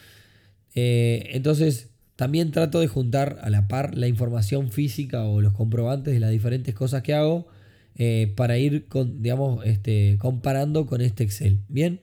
Eh, 0.76 1.30
entonces, 1.32 1.95
también 2.16 2.52
trato 2.52 2.80
de 2.80 2.88
juntar 2.88 3.40
a 3.42 3.50
la 3.50 3.68
par 3.68 3.96
la 3.96 4.08
información 4.08 4.72
física 4.72 5.24
o 5.26 5.42
los 5.42 5.54
comprobantes 5.54 6.14
de 6.14 6.20
las 6.20 6.32
diferentes 6.32 6.74
cosas 6.74 7.04
que 7.04 7.14
hago 7.14 7.48
eh, 7.96 8.34
para 8.36 8.58
ir, 8.58 8.88
digamos, 9.18 9.66
este, 9.66 10.18
comparando 10.20 10.86
con 10.86 11.02
este 11.02 11.24
Excel. 11.24 11.60
Bien, 11.68 12.02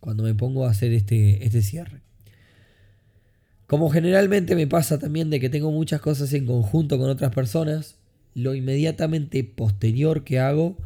cuando 0.00 0.22
me 0.22 0.34
pongo 0.34 0.66
a 0.66 0.70
hacer 0.70 0.92
este, 0.92 1.44
este 1.44 1.62
cierre. 1.62 2.00
Como 3.66 3.88
generalmente 3.88 4.54
me 4.54 4.66
pasa 4.66 4.98
también 4.98 5.30
de 5.30 5.40
que 5.40 5.48
tengo 5.48 5.70
muchas 5.70 6.00
cosas 6.00 6.32
en 6.34 6.44
conjunto 6.44 6.98
con 6.98 7.08
otras 7.08 7.34
personas, 7.34 7.96
lo 8.34 8.54
inmediatamente 8.54 9.44
posterior 9.44 10.24
que 10.24 10.38
hago 10.38 10.76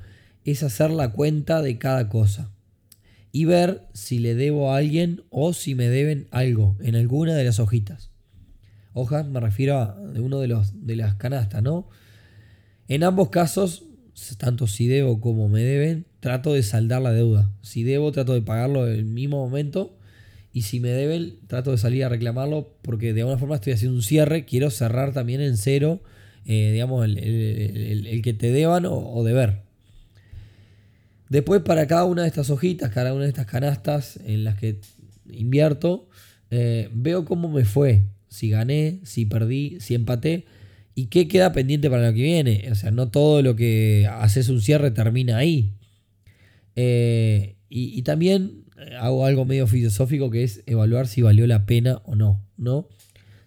es 0.44 0.62
hacer 0.62 0.90
la 0.90 1.11
cuenta 1.11 1.62
de 1.62 1.78
cada 1.78 2.08
cosa 2.08 2.50
y 3.32 3.44
ver 3.44 3.82
si 3.92 4.18
le 4.20 4.35
debo 4.35 4.73
a 4.73 4.78
alguien 4.78 5.23
o 5.30 5.52
si 5.52 5.75
me 5.75 5.88
deben 5.88 6.28
algo 6.30 6.76
en 6.80 6.94
alguna 6.94 7.35
de 7.35 7.44
las 7.44 7.58
hojitas. 7.58 8.11
Hojas 8.98 9.26
me 9.26 9.40
refiero 9.40 9.78
a 9.78 9.96
uno 10.16 10.40
de, 10.40 10.48
los, 10.48 10.86
de 10.86 10.96
las 10.96 11.14
canastas, 11.14 11.62
¿no? 11.62 11.88
En 12.88 13.04
ambos 13.04 13.30
casos, 13.30 13.84
tanto 14.38 14.66
si 14.66 14.86
debo 14.86 15.20
como 15.20 15.48
me 15.48 15.62
deben, 15.62 16.06
trato 16.20 16.54
de 16.54 16.62
saldar 16.62 17.02
la 17.02 17.12
deuda. 17.12 17.50
Si 17.62 17.82
debo, 17.82 18.12
trato 18.12 18.34
de 18.34 18.42
pagarlo 18.42 18.86
en 18.86 18.94
el 18.94 19.04
mismo 19.04 19.38
momento. 19.38 19.96
Y 20.52 20.62
si 20.62 20.80
me 20.80 20.88
deben, 20.88 21.38
trato 21.46 21.70
de 21.70 21.78
salir 21.78 22.04
a 22.04 22.08
reclamarlo 22.08 22.74
porque 22.82 23.12
de 23.12 23.20
alguna 23.20 23.38
forma 23.38 23.56
estoy 23.56 23.74
haciendo 23.74 23.96
un 23.96 24.02
cierre. 24.02 24.44
Quiero 24.46 24.70
cerrar 24.70 25.12
también 25.12 25.40
en 25.42 25.56
cero, 25.56 26.02
eh, 26.46 26.70
digamos, 26.72 27.04
el, 27.04 28.20
que 28.22 28.32
te 28.32 28.50
deban 28.50 28.86
o 28.86 29.22
deber. 29.22 29.68
Después 31.28 31.60
para 31.60 31.86
cada 31.86 32.04
una 32.04 32.22
de 32.22 32.28
estas 32.28 32.50
hojitas, 32.50 32.90
cada 32.90 33.12
una 33.12 33.24
de 33.24 33.28
estas 33.28 33.46
canastas 33.46 34.18
en 34.24 34.44
las 34.44 34.56
que 34.56 34.80
invierto, 35.30 36.08
eh, 36.50 36.88
veo 36.92 37.24
cómo 37.24 37.48
me 37.50 37.64
fue, 37.64 38.04
si 38.28 38.50
gané, 38.50 39.00
si 39.04 39.26
perdí, 39.26 39.78
si 39.80 39.94
empaté 39.94 40.47
y 40.94 41.06
qué 41.06 41.28
queda 41.28 41.52
pendiente 41.52 41.88
para 41.90 42.08
lo 42.08 42.14
que 42.14 42.23
viene. 42.23 42.68
O 42.70 42.75
sea, 42.75 42.90
no 42.90 43.08
todo 43.08 43.42
lo 43.42 43.56
que 43.56 44.08
haces 44.11 44.49
un 44.49 44.61
cierre 44.61 44.90
termina 44.90 45.38
ahí. 45.38 45.75
Eh, 46.75 47.56
y, 47.68 48.02
también 48.02 48.64
hago 49.00 49.26
algo 49.26 49.44
medio 49.44 49.66
filosófico 49.66 50.30
que 50.30 50.44
es 50.44 50.62
evaluar 50.66 51.06
si 51.06 51.23
valió 51.23 51.47
la 51.47 51.66
pena 51.66 52.00
o 52.04 52.14
no, 52.14 52.42
¿no? 52.56 52.88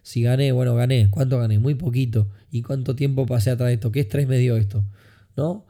Si 0.02 0.22
gané, 0.22 0.52
bueno, 0.52 0.74
gané. 0.74 1.08
¿Cuánto 1.10 1.38
gané? 1.38 1.58
Muy 1.58 1.74
poquito. 1.74 2.28
¿Y 2.50 2.62
cuánto 2.62 2.94
tiempo 2.94 3.26
pasé 3.26 3.50
atrás 3.50 3.68
de 3.68 3.74
esto? 3.74 3.92
¿Qué 3.92 4.00
estrés 4.00 4.26
me 4.28 4.38
dio 4.38 4.56
esto? 4.56 4.84
¿No? 5.36 5.66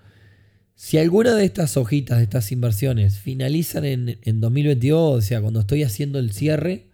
Si 0.75 0.99
alguna 0.99 1.35
de 1.35 1.45
estas 1.45 1.77
hojitas, 1.77 2.19
de 2.19 2.25
estas 2.25 2.51
inversiones, 2.51 3.19
finalizan 3.19 3.85
en, 3.85 4.41
2022, 4.41 5.19
o 5.19 5.21
sea, 5.21 5.41
cuando 5.41 5.61
estoy 5.61 5.83
haciendo 5.85 6.19
el 6.19 6.33
cierre, 6.33 6.89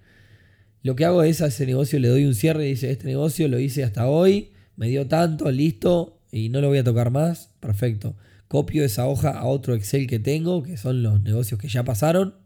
lo 0.88 0.96
que 0.96 1.04
hago 1.04 1.22
es 1.22 1.42
a 1.42 1.48
ese 1.48 1.66
negocio 1.66 1.98
le 1.98 2.08
doy 2.08 2.24
un 2.24 2.34
cierre 2.34 2.66
y 2.66 2.70
dice, 2.70 2.90
este 2.90 3.06
negocio 3.06 3.46
lo 3.46 3.58
hice 3.58 3.84
hasta 3.84 4.08
hoy, 4.08 4.52
me 4.74 4.88
dio 4.88 5.06
tanto, 5.06 5.50
listo, 5.50 6.18
y 6.32 6.48
no 6.48 6.62
lo 6.62 6.68
voy 6.68 6.78
a 6.78 6.84
tocar 6.84 7.10
más, 7.10 7.50
perfecto. 7.60 8.16
Copio 8.48 8.82
esa 8.82 9.06
hoja 9.06 9.38
a 9.38 9.44
otro 9.44 9.74
Excel 9.74 10.06
que 10.06 10.18
tengo, 10.18 10.62
que 10.62 10.78
son 10.78 11.02
los 11.02 11.20
negocios 11.20 11.60
que 11.60 11.68
ya 11.68 11.84
pasaron, 11.84 12.36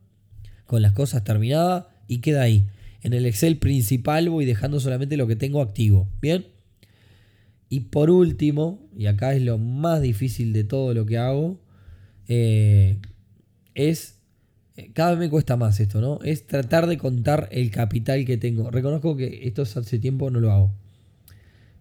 con 0.66 0.82
las 0.82 0.90
cosas 0.90 1.22
terminadas, 1.22 1.84
y 2.08 2.18
queda 2.18 2.42
ahí. 2.42 2.66
En 3.02 3.12
el 3.12 3.26
Excel 3.26 3.58
principal 3.58 4.28
voy 4.28 4.44
dejando 4.44 4.80
solamente 4.80 5.16
lo 5.16 5.28
que 5.28 5.36
tengo 5.36 5.62
activo. 5.62 6.08
¿Bien? 6.20 6.48
Y 7.68 7.78
por 7.78 8.10
último, 8.10 8.90
y 8.98 9.06
acá 9.06 9.36
es 9.36 9.42
lo 9.42 9.56
más 9.56 10.02
difícil 10.02 10.52
de 10.52 10.64
todo 10.64 10.94
lo 10.94 11.06
que 11.06 11.18
hago, 11.18 11.60
eh, 12.26 12.98
es, 13.76 14.18
cada 14.92 15.10
vez 15.10 15.20
me 15.20 15.30
cuesta 15.30 15.56
más 15.56 15.78
esto, 15.80 16.00
¿no? 16.00 16.18
Es 16.22 16.46
tratar 16.46 16.86
de 16.86 16.98
contar 16.98 17.48
el 17.52 17.70
capital 17.70 18.24
que 18.24 18.36
tengo. 18.36 18.70
Reconozco 18.70 19.16
que 19.16 19.46
esto 19.46 19.62
hace 19.62 19.98
tiempo 19.98 20.30
no 20.30 20.40
lo 20.40 20.52
hago. 20.52 20.72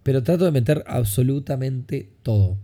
Pero 0.03 0.23
trato 0.23 0.45
de 0.45 0.51
meter 0.51 0.83
absolutamente 0.87 2.09
todo. 2.23 2.57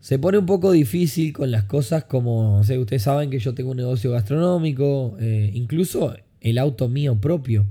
Se 0.00 0.18
pone 0.18 0.38
un 0.38 0.46
poco 0.46 0.72
difícil 0.72 1.32
con 1.32 1.50
las 1.50 1.64
cosas 1.64 2.04
como, 2.04 2.62
sé, 2.64 2.78
ustedes 2.78 3.02
saben 3.02 3.30
que 3.30 3.38
yo 3.38 3.54
tengo 3.54 3.70
un 3.70 3.78
negocio 3.78 4.10
gastronómico, 4.10 5.16
eh, 5.18 5.50
incluso 5.54 6.14
el 6.40 6.58
auto 6.58 6.88
mío 6.88 7.20
propio. 7.20 7.66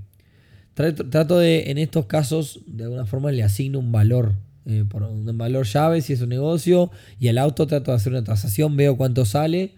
Trato, 0.74 1.38
de, 1.38 1.70
en 1.70 1.78
estos 1.78 2.08
casos, 2.08 2.62
de 2.66 2.86
alguna 2.86 3.06
forma 3.06 3.32
le 3.32 3.44
asigno 3.44 3.78
un 3.78 3.92
valor, 3.92 4.34
eh, 4.66 4.84
un 4.92 5.38
valor 5.38 5.68
llave 5.68 6.02
si 6.02 6.14
es 6.14 6.22
un 6.22 6.30
negocio, 6.30 6.90
y 7.20 7.28
al 7.28 7.38
auto 7.38 7.68
trato 7.68 7.92
de 7.92 7.98
hacer 7.98 8.14
una 8.14 8.24
tasación, 8.24 8.76
veo 8.76 8.98
cuánto 8.98 9.26
sale 9.26 9.76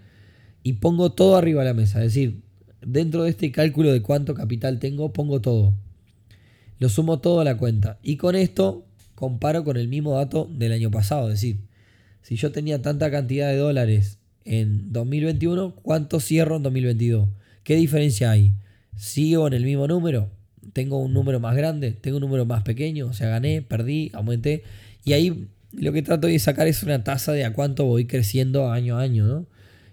y 0.66 0.74
pongo 0.74 1.12
todo 1.12 1.38
arriba 1.38 1.62
de 1.62 1.70
la 1.70 1.76
mesa. 1.76 2.00
Es 2.00 2.14
decir, 2.14 2.42
dentro 2.82 3.22
de 3.22 3.30
este 3.30 3.52
cálculo 3.52 3.94
de 3.94 4.02
cuánto 4.02 4.34
capital 4.34 4.80
tengo, 4.80 5.14
pongo 5.14 5.40
todo. 5.40 5.76
Lo 6.80 6.90
sumo 6.90 7.20
todo 7.20 7.40
a 7.40 7.44
la 7.44 7.56
cuenta. 7.56 8.00
Y 8.02 8.18
con 8.18 8.36
esto 8.36 8.84
comparo 9.14 9.64
con 9.64 9.78
el 9.78 9.88
mismo 9.88 10.16
dato 10.16 10.50
del 10.52 10.72
año 10.72 10.90
pasado. 10.90 11.28
Es 11.28 11.36
decir, 11.36 11.60
si 12.24 12.36
yo 12.36 12.52
tenía 12.52 12.82
tanta 12.82 13.12
cantidad 13.12 13.48
de 13.50 13.58
dólares 13.58 14.18
en 14.44 14.92
2021, 14.92 15.76
¿cuánto 15.76 16.20
cierro 16.20 16.56
en 16.56 16.64
2022? 16.64 17.30
¿Qué 17.64 17.76
diferencia 17.76 18.32
hay? 18.32 18.54
¿Sigo 18.96 19.46
en 19.46 19.54
el 19.54 19.66
mismo 19.66 19.88
número? 19.88 20.32
tengo 20.74 20.98
un 20.98 21.14
número 21.14 21.40
más 21.40 21.56
grande, 21.56 21.92
tengo 21.92 22.18
un 22.18 22.22
número 22.22 22.46
más 22.46 22.64
pequeño, 22.64 23.08
o 23.08 23.14
sea, 23.14 23.30
gané, 23.30 23.62
perdí, 23.62 24.12
aumenté. 24.14 24.64
Y 25.04 25.14
ahí 25.14 25.48
lo 25.72 25.94
que 25.94 26.02
trato 26.02 26.26
de 26.28 26.40
sacar 26.40 26.68
es 26.68 26.84
una 26.84 27.04
tasa 27.04 27.32
de 27.34 27.46
a 27.46 27.54
cuánto 27.54 27.86
voy 27.86 28.06
creciendo 28.08 28.72
año 28.72 28.98
a 28.98 29.02
año, 29.02 29.28
¿no? 29.28 29.46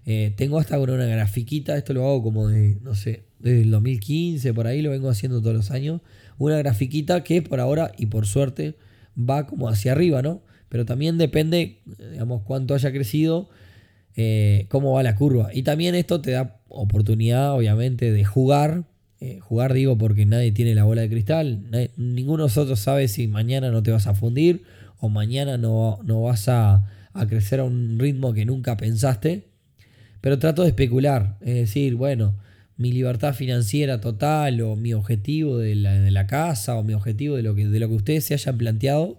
Eh, 0.05 0.33
tengo 0.37 0.59
hasta 0.59 0.79
una 0.79 1.07
grafiquita, 1.07 1.77
esto 1.77 1.93
lo 1.93 2.05
hago 2.05 2.23
como 2.23 2.49
de, 2.49 2.79
no 2.83 2.95
sé, 2.95 3.23
desde 3.39 3.63
el 3.63 3.71
2015, 3.71 4.53
por 4.55 4.67
ahí 4.67 4.83
lo 4.83 4.91
vengo 4.91 5.09
haciendo 5.09 5.41
todos 5.41 5.55
los 5.55 5.71
años. 5.71 6.01
Una 6.39 6.59
grafiquita 6.59 7.23
que 7.25 7.43
por 7.43 7.61
ahora 7.61 7.93
y 7.97 8.07
por 8.07 8.27
suerte 8.27 8.77
va 9.17 9.47
como 9.47 9.69
hacia 9.69 9.93
arriba, 9.93 10.23
¿no? 10.23 10.43
Pero 10.69 10.85
también 10.85 11.19
depende, 11.19 11.81
digamos, 12.13 12.43
cuánto 12.43 12.75
haya 12.75 12.91
crecido, 12.93 13.49
eh, 14.17 14.67
cómo 14.69 14.93
va 14.93 15.03
la 15.03 15.15
curva. 15.15 15.51
Y 15.53 15.63
también 15.63 15.95
esto 15.95 16.21
te 16.21 16.33
da 16.33 16.61
oportunidad, 16.69 17.53
obviamente, 17.55 18.11
de 18.11 18.25
jugar 18.25 18.85
eh, 19.25 19.39
jugar 19.39 19.73
digo 19.73 19.97
porque 19.97 20.27
nadie 20.27 20.51
tiene 20.51 20.75
la 20.75 20.83
bola 20.83 21.03
de 21.03 21.09
cristal, 21.09 21.63
ninguno 21.97 22.39
de 22.39 22.49
nosotros 22.49 22.81
sabe 22.81 23.07
si 23.07 23.29
mañana 23.29 23.71
no 23.71 23.81
te 23.81 23.93
vas 23.93 24.09
a 24.09 24.15
fundir 24.15 24.65
o 24.99 25.09
mañana 25.09 25.59
no, 25.59 26.01
no 26.03 26.23
vas 26.23 26.49
a, 26.49 26.91
crecer 27.29 27.61
a 27.61 27.65
un 27.65 28.01
ritmo 28.01 28.33
que 28.33 28.45
nunca 28.45 28.77
pensaste, 28.77 29.47
pero 30.23 30.39
trato 30.39 30.63
de 30.63 30.69
especular, 30.69 31.37
es 31.43 31.55
decir, 31.55 31.97
bueno, 31.97 32.35
mi 32.79 32.91
libertad 32.91 33.35
financiera 33.35 34.01
total 34.01 34.63
o 34.63 34.75
mi 34.77 34.95
objetivo 34.95 35.59
de 35.59 35.75
la, 35.75 35.93
de 36.01 36.11
la 36.11 36.27
casa 36.27 36.77
o 36.77 36.83
mi 36.83 36.95
objetivo 36.95 37.37
de 37.37 37.43
lo, 37.43 37.55
que, 37.55 37.69
de 37.69 37.79
lo 37.79 37.89
que 37.89 37.95
ustedes 37.95 38.25
se 38.25 38.33
hayan 38.33 38.57
planteado 38.57 39.19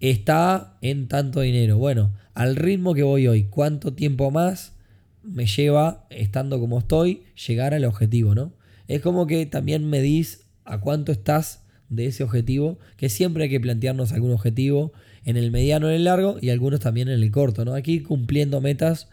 está 0.00 0.76
en 0.82 1.08
tanto 1.08 1.40
dinero. 1.40 1.78
Bueno, 1.78 2.12
al 2.34 2.56
ritmo 2.56 2.92
que 2.92 3.02
voy 3.02 3.26
hoy, 3.26 3.44
¿cuánto 3.44 3.94
tiempo 3.94 4.30
más 4.30 4.74
me 5.22 5.46
lleva, 5.46 6.06
estando 6.10 6.60
como 6.60 6.80
estoy, 6.80 7.22
llegar 7.46 7.72
al 7.72 7.86
objetivo, 7.86 8.34
¿no? 8.34 8.52
es 8.88 9.00
como 9.00 9.26
que 9.26 9.46
también 9.46 9.88
medís 9.88 10.44
a 10.64 10.80
cuánto 10.80 11.12
estás 11.12 11.62
de 11.88 12.06
ese 12.06 12.24
objetivo, 12.24 12.78
que 12.96 13.08
siempre 13.08 13.44
hay 13.44 13.50
que 13.50 13.60
plantearnos 13.60 14.12
algún 14.12 14.32
objetivo 14.32 14.92
en 15.24 15.36
el 15.36 15.50
mediano, 15.50 15.88
en 15.88 15.94
el 15.94 16.04
largo 16.04 16.36
y 16.40 16.50
algunos 16.50 16.80
también 16.80 17.08
en 17.08 17.22
el 17.22 17.30
corto. 17.30 17.64
¿no? 17.64 17.74
Aquí 17.74 18.00
cumpliendo 18.00 18.60
metas 18.60 19.08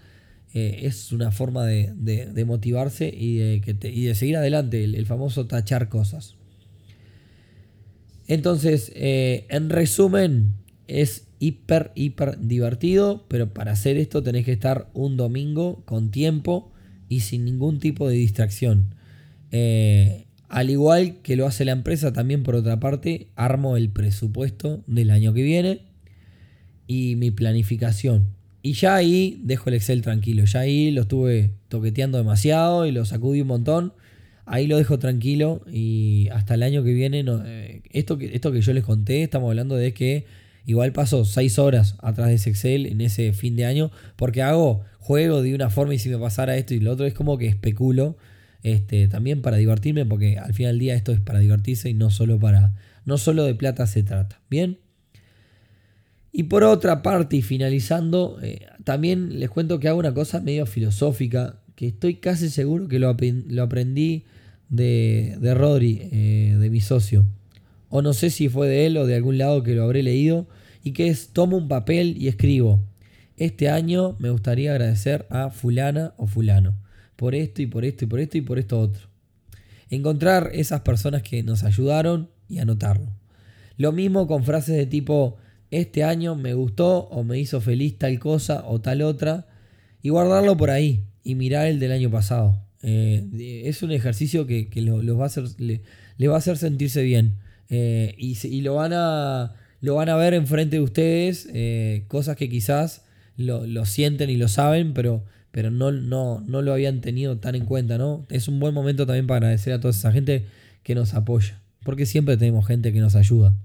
eh, 0.53 0.81
es 0.83 1.11
una 1.11 1.31
forma 1.31 1.65
de, 1.65 2.43
motivarse 2.45 3.13
y 3.13 3.37
de, 3.37 3.61
que 3.61 3.73
de, 3.73 4.15
seguir 4.15 4.37
adelante, 4.37 4.83
el, 4.83 5.05
famoso 5.05 5.47
tachar 5.47 5.89
cosas. 5.89 6.35
Entonces, 8.27 8.91
eh, 8.95 9.45
en 9.49 9.69
resumen, 9.69 10.53
es 10.87 11.27
hiper, 11.39 11.91
hiper 11.95 12.37
divertido, 12.39 13.25
pero 13.27 13.53
para 13.53 13.71
hacer 13.71 13.97
esto 13.97 14.21
tenés 14.23 14.45
que 14.45 14.51
estar 14.51 14.89
un 14.93 15.17
domingo 15.17 15.83
con 15.85 16.11
tiempo 16.11 16.71
y 17.07 17.21
sin 17.21 17.45
ningún 17.45 17.79
tipo 17.79 18.09
de 18.09 18.15
distracción. 18.15 18.95
Eh, 19.51 20.27
al 20.49 20.69
igual 20.69 21.21
que 21.21 21.37
lo 21.37 21.45
hace 21.45 21.63
la 21.63 21.71
empresa, 21.71 22.11
también 22.11 22.43
por 22.43 22.55
otra 22.55 22.79
parte, 22.79 23.29
armo 23.35 23.77
el 23.77 23.89
presupuesto 23.89 24.83
del 24.85 25.11
año 25.11 25.33
que 25.33 25.43
viene 25.43 25.81
y 26.87 27.15
mi 27.15 27.31
planificación. 27.31 28.40
Y 28.61 28.73
ya 28.73 28.95
ahí 28.95 29.39
dejo 29.43 29.69
el 29.69 29.75
Excel 29.75 30.01
tranquilo. 30.01 30.45
Ya 30.45 30.61
ahí 30.61 30.91
lo 30.91 31.01
estuve 31.01 31.51
toqueteando 31.67 32.17
demasiado 32.17 32.85
y 32.85 32.91
lo 32.91 33.05
sacudí 33.05 33.41
un 33.41 33.47
montón. 33.47 33.93
Ahí 34.45 34.67
lo 34.67 34.77
dejo 34.77 34.99
tranquilo 34.99 35.61
y 35.71 36.27
hasta 36.31 36.55
el 36.55 36.63
año 36.63 36.83
que 36.83 36.93
viene, 36.93 37.23
eh, 37.45 37.81
esto, 37.91 38.17
que, 38.17 38.35
esto 38.35 38.51
que 38.51 38.61
yo 38.61 38.73
les 38.73 38.83
conté, 38.83 39.23
estamos 39.23 39.49
hablando 39.49 39.75
de 39.75 39.93
que 39.93 40.25
igual 40.65 40.91
paso 40.91 41.25
6 41.25 41.59
horas 41.59 41.95
atrás 42.01 42.27
de 42.27 42.35
ese 42.35 42.49
Excel 42.49 42.85
en 42.85 43.01
ese 43.01 43.33
fin 43.33 43.55
de 43.55 43.65
año 43.65 43.91
porque 44.15 44.41
hago 44.41 44.81
juego 44.99 45.41
de 45.41 45.55
una 45.55 45.69
forma 45.69 45.93
y 45.93 45.99
si 45.99 46.09
me 46.09 46.17
pasara 46.17 46.57
esto 46.57 46.73
y 46.73 46.79
lo 46.79 46.91
otro 46.91 47.05
es 47.05 47.13
como 47.13 47.37
que 47.37 47.47
especulo 47.47 48.17
este, 48.63 49.07
también 49.07 49.41
para 49.41 49.57
divertirme, 49.57 50.05
porque 50.05 50.37
al 50.37 50.53
final 50.53 50.73
del 50.73 50.79
día 50.79 50.95
esto 50.95 51.11
es 51.11 51.19
para 51.19 51.39
divertirse 51.39 51.89
y 51.89 51.93
no 51.93 52.09
solo 52.09 52.39
para. 52.39 52.73
No 53.05 53.17
solo 53.17 53.43
de 53.43 53.55
plata 53.55 53.87
se 53.87 54.03
trata. 54.03 54.39
Bien. 54.49 54.77
Y 56.31 56.43
por 56.43 56.63
otra 56.63 57.01
parte, 57.01 57.37
y 57.37 57.41
finalizando, 57.41 58.39
eh, 58.41 58.67
también 58.83 59.39
les 59.39 59.49
cuento 59.49 59.79
que 59.79 59.87
hago 59.87 59.99
una 59.99 60.13
cosa 60.13 60.39
medio 60.39 60.65
filosófica, 60.65 61.59
que 61.75 61.87
estoy 61.87 62.15
casi 62.15 62.49
seguro 62.49 62.87
que 62.87 62.99
lo, 62.99 63.09
aprendí 63.09 64.23
de, 64.69 65.37
de 65.39 65.53
Rodri, 65.53 66.09
eh, 66.11 66.57
de 66.59 66.69
mi 66.69 66.79
socio. 66.79 67.25
O 67.89 68.01
no 68.01 68.13
sé 68.13 68.29
si 68.29 68.47
fue 68.47 68.69
de 68.69 68.85
él 68.85 68.97
o 68.97 69.05
de 69.05 69.15
algún 69.15 69.37
lado 69.37 69.63
que 69.63 69.75
lo 69.75 69.83
habré 69.83 70.01
leído. 70.01 70.47
Y 70.83 70.93
que 70.93 71.09
es, 71.09 71.29
tomo 71.29 71.57
un 71.57 71.67
papel 71.67 72.15
y 72.17 72.27
escribo. 72.27 72.79
Este 73.37 73.69
año 73.69 74.15
me 74.19 74.29
gustaría 74.29 74.71
agradecer 74.71 75.27
a 75.29 75.49
fulana 75.49 76.13
o 76.17 76.25
fulano. 76.25 76.77
Por 77.15 77.35
esto 77.35 77.61
y 77.61 77.67
por 77.67 77.85
esto 77.85 78.05
y 78.05 78.07
por 78.07 78.19
esto 78.19 78.37
y 78.37 78.41
por 78.41 78.59
esto 78.59 78.79
otro. 78.79 79.07
Encontrar 79.89 80.51
esas 80.53 80.81
personas 80.81 81.21
que 81.21 81.43
nos 81.43 81.63
ayudaron 81.63 82.29
y 82.47 82.59
anotarlo. 82.59 83.07
Lo 83.77 83.91
mismo 83.91 84.25
con 84.25 84.43
frases 84.43 84.75
de 84.77 84.85
tipo, 84.85 85.37
este 85.71 86.03
año 86.03 86.35
me 86.35 86.53
gustó 86.53 87.07
o 87.07 87.23
me 87.23 87.39
hizo 87.39 87.61
feliz 87.61 87.97
tal 87.97 88.19
cosa 88.19 88.65
o 88.67 88.81
tal 88.81 89.01
otra. 89.01 89.47
Y 90.03 90.09
guardarlo 90.09 90.57
por 90.57 90.69
ahí 90.69 91.05
y 91.23 91.35
mirar 91.35 91.67
el 91.67 91.79
del 91.79 91.91
año 91.91 92.11
pasado. 92.11 92.61
Eh, 92.83 93.63
es 93.65 93.83
un 93.83 93.91
ejercicio 93.91 94.47
que, 94.47 94.69
los 94.75 95.19
va 95.19 95.23
a 95.23 95.27
hacer, 95.27 95.45
le, 95.57 96.27
va 96.27 96.35
a 96.35 96.37
hacer 96.39 96.57
sentirse 96.57 97.03
bien. 97.03 97.37
Eh, 97.69 98.15
y, 98.17 98.61
lo, 98.61 98.75
van 98.75 98.91
a, 98.93 99.53
lo 99.79 99.95
van 99.95 100.09
a 100.09 100.15
ver 100.15 100.33
enfrente 100.33 100.77
de 100.77 100.81
ustedes, 100.81 101.47
eh, 101.53 102.03
cosas 102.07 102.35
que 102.35 102.49
quizás 102.49 103.03
lo, 103.37 103.85
sienten 103.85 104.29
y 104.29 104.35
lo 104.35 104.47
saben, 104.47 104.93
pero, 104.93 105.23
pero 105.51 105.71
no, 105.71 105.91
no, 105.91 106.41
no 106.41 106.61
lo 106.61 106.73
habían 106.73 106.99
tenido 106.99 107.37
tan 107.37 107.55
en 107.55 107.65
cuenta. 107.65 107.97
¿no? 107.97 108.25
Es 108.29 108.47
un 108.47 108.59
buen 108.59 108.73
momento 108.73 109.05
también 109.05 109.27
para 109.27 109.37
agradecer 109.37 109.73
a 109.73 109.79
toda 109.79 109.91
esa 109.91 110.11
gente 110.11 110.45
que 110.83 110.95
nos 110.95 111.13
apoya, 111.13 111.61
porque 111.83 112.05
siempre 112.05 112.35
tenemos 112.35 112.67
gente 112.67 112.91
que 112.91 112.99
nos 112.99 113.15
ayuda. 113.15 113.55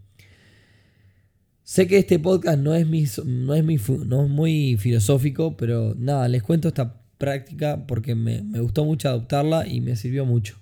Sé 1.66 1.88
que 1.88 1.99
este 1.99 2.20
podcast 2.20 2.61
no 2.61 2.76
es, 2.76 2.87
no 3.25 3.52
es, 3.52 3.88
no 3.88 4.25
es 4.25 4.30
muy 4.30 4.76
filosófico, 4.76 5.56
pero 5.56 5.96
nada, 5.99 6.28
les 6.28 6.44
cuento 6.44 6.68
esta 6.68 7.00
práctica 7.18 7.88
porque 7.88 8.14
me, 8.14 8.40
gustó 8.61 8.85
mucho 8.85 9.08
adoptarla 9.08 9.66
y 9.66 9.80
me 9.80 9.96
sirvió 9.96 10.25
mucho. 10.25 10.61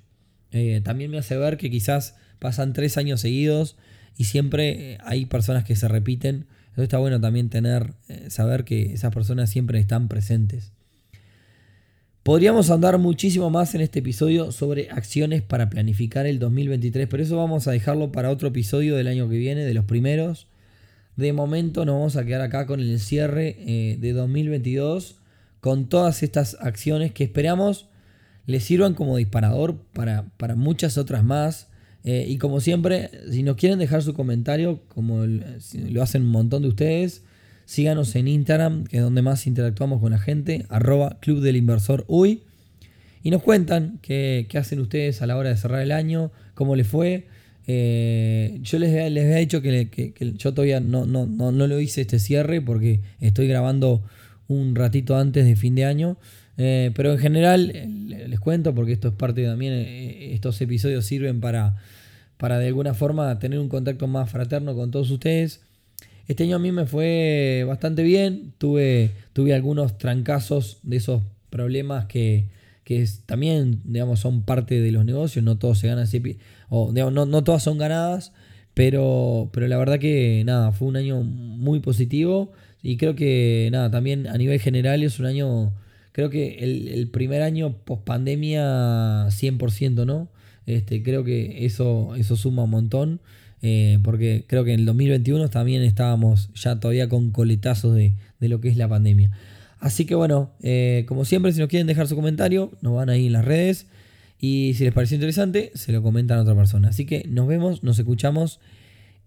Eh, 0.51 0.81
también 0.83 1.11
me 1.11 1.19
hace 1.19 1.37
ver 1.37 1.59
que 1.59 1.71
quizás 1.71 2.15
pasan 2.39 2.73
tres 2.73 2.97
años 2.97 3.21
seguidos 3.21 3.77
y 4.17 4.25
siempre 4.25 4.93
eh, 4.93 4.99
hay 5.05 5.27
personas 5.27 5.65
que 5.65 5.77
se 5.77 5.89
repiten. 5.89 6.47
Entonces 6.69 6.85
está 6.85 6.97
bueno 6.97 7.21
también 7.21 7.51
tener, 7.51 7.93
eh, 8.09 8.31
saber 8.31 8.65
que 8.65 8.95
esas 8.95 9.13
personas 9.13 9.51
siempre 9.51 9.79
están 9.81 10.09
presentes. 10.09 10.73
Podríamos 12.23 12.71
andar 12.71 12.97
muchísimo 12.97 13.51
más 13.51 13.75
en 13.75 13.83
este 13.83 13.99
episodio 13.99 14.53
sobre 14.53 14.89
acciones 14.89 15.43
para 15.43 15.69
planificar 15.69 16.25
el 16.25 16.39
2023, 16.39 17.09
pero 17.11 17.23
eso 17.23 17.37
vamos 17.37 17.69
a 17.69 17.73
dejarlo 17.73 18.11
para 18.11 18.31
otro 18.31 18.49
episodio 18.49 18.97
del 18.97 19.09
año 19.09 19.29
que 19.29 19.37
viene, 19.37 19.67
de 19.67 19.75
los 19.75 19.85
primeros. 19.85 20.49
De 21.17 21.33
momento 21.33 21.85
nos 21.85 21.95
vamos 21.95 22.17
a 22.17 22.25
quedar 22.25 22.41
acá 22.41 22.67
con 22.67 22.81
el 22.81 22.99
cierre 22.99 23.97
de 24.01 24.13
2022 24.13 25.21
con 25.61 25.89
todas 25.89 26.23
estas 26.23 26.59
acciones 26.61 27.13
que 27.13 27.25
esperamos 27.25 27.89
les 28.47 28.65
sirvan 28.65 28.95
como 28.95 29.17
disparador 29.17 29.79
para, 29.95 30.55
muchas 30.57 30.99
otras 30.99 31.25
más. 31.25 31.69
Eh, 32.05 32.27
y 32.29 32.37
como 32.37 32.61
siempre, 32.61 33.11
si 33.31 33.43
nos 33.43 33.57
quieren 33.57 33.79
dejar 33.79 34.03
su 34.03 34.13
comentario, 34.13 34.83
como 34.89 35.25
lo 35.25 36.03
hacen 36.03 36.23
un 36.23 36.29
montón 36.29 36.63
de 36.63 36.69
ustedes, 36.69 37.23
síganos 37.65 38.15
en 38.15 38.29
Instagram, 38.29 38.85
que 38.85 38.99
es 38.99 39.03
donde 39.03 39.23
más 39.23 39.47
interactuamos 39.47 40.01
con 40.01 40.13
la 40.13 40.19
gente, 40.19 40.67
arroba 40.69 41.19
Club 41.21 41.41
del 41.41 41.57
Inversor 41.57 42.05
UI. 42.09 42.43
Y 43.23 43.31
nos 43.31 43.43
cuentan 43.43 43.99
qué, 44.03 44.47
hacen 44.55 44.81
ustedes 44.81 45.23
a 45.23 45.27
la 45.27 45.39
hora 45.39 45.49
de 45.49 45.57
cerrar 45.57 45.81
el 45.81 45.93
año, 45.93 46.31
cómo 46.53 46.77
les 46.77 46.87
fue. 46.87 47.27
Eh, 47.67 48.59
yo 48.63 48.79
les, 48.79 48.93
les 49.13 49.25
había 49.25 49.37
dicho 49.37 49.63
que, 49.63 50.13
yo 50.37 50.53
todavía 50.53 50.81
no, 50.81 51.07
no, 51.07 51.27
no, 51.27 51.53
no, 51.53 51.67
lo 51.67 51.81
hice 51.81 52.03
este 52.03 52.19
cierre 52.19 52.61
porque 52.61 53.01
estoy 53.21 53.49
grabando 53.49 54.03
un 54.49 54.75
ratito 54.75 55.17
antes 55.17 55.47
de 55.47 55.57
fin 55.57 55.75
de 55.75 55.85
año. 55.85 56.17
Eh, 56.57 56.93
pero 56.95 57.13
en 57.13 57.19
general, 57.19 57.73
les 58.07 58.39
cuento, 58.39 58.75
porque 58.75 58.93
esto 58.93 59.09
es 59.09 59.15
parte 59.15 59.45
también, 59.45 59.73
eh, 59.73 60.35
estos 60.35 60.61
episodios 60.61 61.05
sirven 61.05 61.41
para, 61.41 61.77
para 62.37 62.59
de 62.59 62.69
alguna 62.69 62.95
forma 62.95 63.39
tener 63.39 63.59
un 63.59 63.69
contacto 63.69 64.07
más 64.07 64.31
fraterno 64.31 64.75
con 64.75 64.91
todos 64.91 65.11
ustedes. 65.11 65.61
Este 66.27 66.45
año 66.45 66.57
a 66.57 66.59
mí 66.59 66.73
me 66.73 66.87
fue 66.87 67.65
bastante 67.67 68.03
bien, 68.03 68.53
tuve, 68.59 69.11
tuve 69.33 69.53
algunos 69.53 69.99
trancazos 69.99 70.79
de 70.83 70.97
esos 70.97 71.23
problemas 71.51 72.07
que, 72.07 72.47
también 73.27 73.81
digamos, 73.85 74.21
son 74.21 74.43
parte 74.43 74.81
de 74.81 74.91
los 74.93 75.05
negocios, 75.05 75.45
no 75.45 75.59
todos 75.59 75.79
se 75.79 75.89
ganan 75.89 76.07
no, 76.93 77.45
todas 77.45 77.63
son 77.63 77.79
ganadas, 77.79 78.33
pero, 78.75 79.51
pero 79.53 79.69
la 79.69 79.79
verdad 79.79 79.99
que 79.99 80.43
nada, 80.45 80.73
fue 80.73 80.89
un 80.89 80.97
año 80.97 81.23
muy 81.23 81.81
positivo 81.81 82.53
y 82.83 82.97
creo 82.97 83.15
que, 83.15 83.69
nada, 83.73 83.91
también 83.91 84.27
a 84.27 84.37
nivel 84.37 84.61
general 84.61 85.03
es 85.03 85.19
un 85.19 85.27
año, 85.27 85.73
creo 86.13 86.31
que 86.31 86.59
el, 86.59 87.09
primer 87.09 87.43
año 87.43 87.77
post 87.85 88.05
pandemia 88.05 89.27
100%, 89.29 90.05
¿no? 90.05 90.29
Este, 90.67 91.03
creo 91.03 91.25
que 91.25 91.65
eso, 91.67 92.15
eso 92.17 92.37
suma 92.37 92.65
un 92.65 92.71
montón, 92.71 93.21
eh, 93.63 93.99
porque 94.03 94.45
creo 94.47 94.65
que 94.65 94.75
en 94.75 94.81
el 94.81 94.87
2021 94.87 95.49
también 95.49 95.83
estábamos 95.83 96.51
ya 96.55 96.79
todavía 96.81 97.09
con 97.09 97.31
coletazos 97.31 97.95
de, 97.95 98.13
lo 98.41 98.61
que 98.61 98.69
es 98.69 98.77
la 98.77 98.89
pandemia. 98.89 99.31
Así 99.81 100.05
que 100.05 100.15
bueno, 100.15 100.51
eh, 100.63 101.05
como 101.09 101.25
siempre, 101.25 101.53
si 101.53 101.61
nos 101.61 101.69
quieren 101.69 101.87
dejar 101.87 102.07
su 102.07 102.17
comentario, 102.17 102.73
nos 102.83 102.95
van 102.95 103.09
ahí 103.09 103.27
en 103.27 103.33
las 103.33 103.45
redes. 103.45 103.87
Y 104.39 104.75
si 104.75 104.85
les 104.85 104.93
pareció 104.93 105.15
interesante, 105.15 105.73
se 105.75 105.93
lo 105.93 106.03
comentan 106.03 106.39
a 106.39 106.43
otra 106.43 106.55
persona. 106.55 106.89
Así 106.89 107.07
que 107.07 107.25
nos 107.29 107.47
vemos, 107.47 107.83
nos 107.83 107.99
escuchamos 107.99 108.61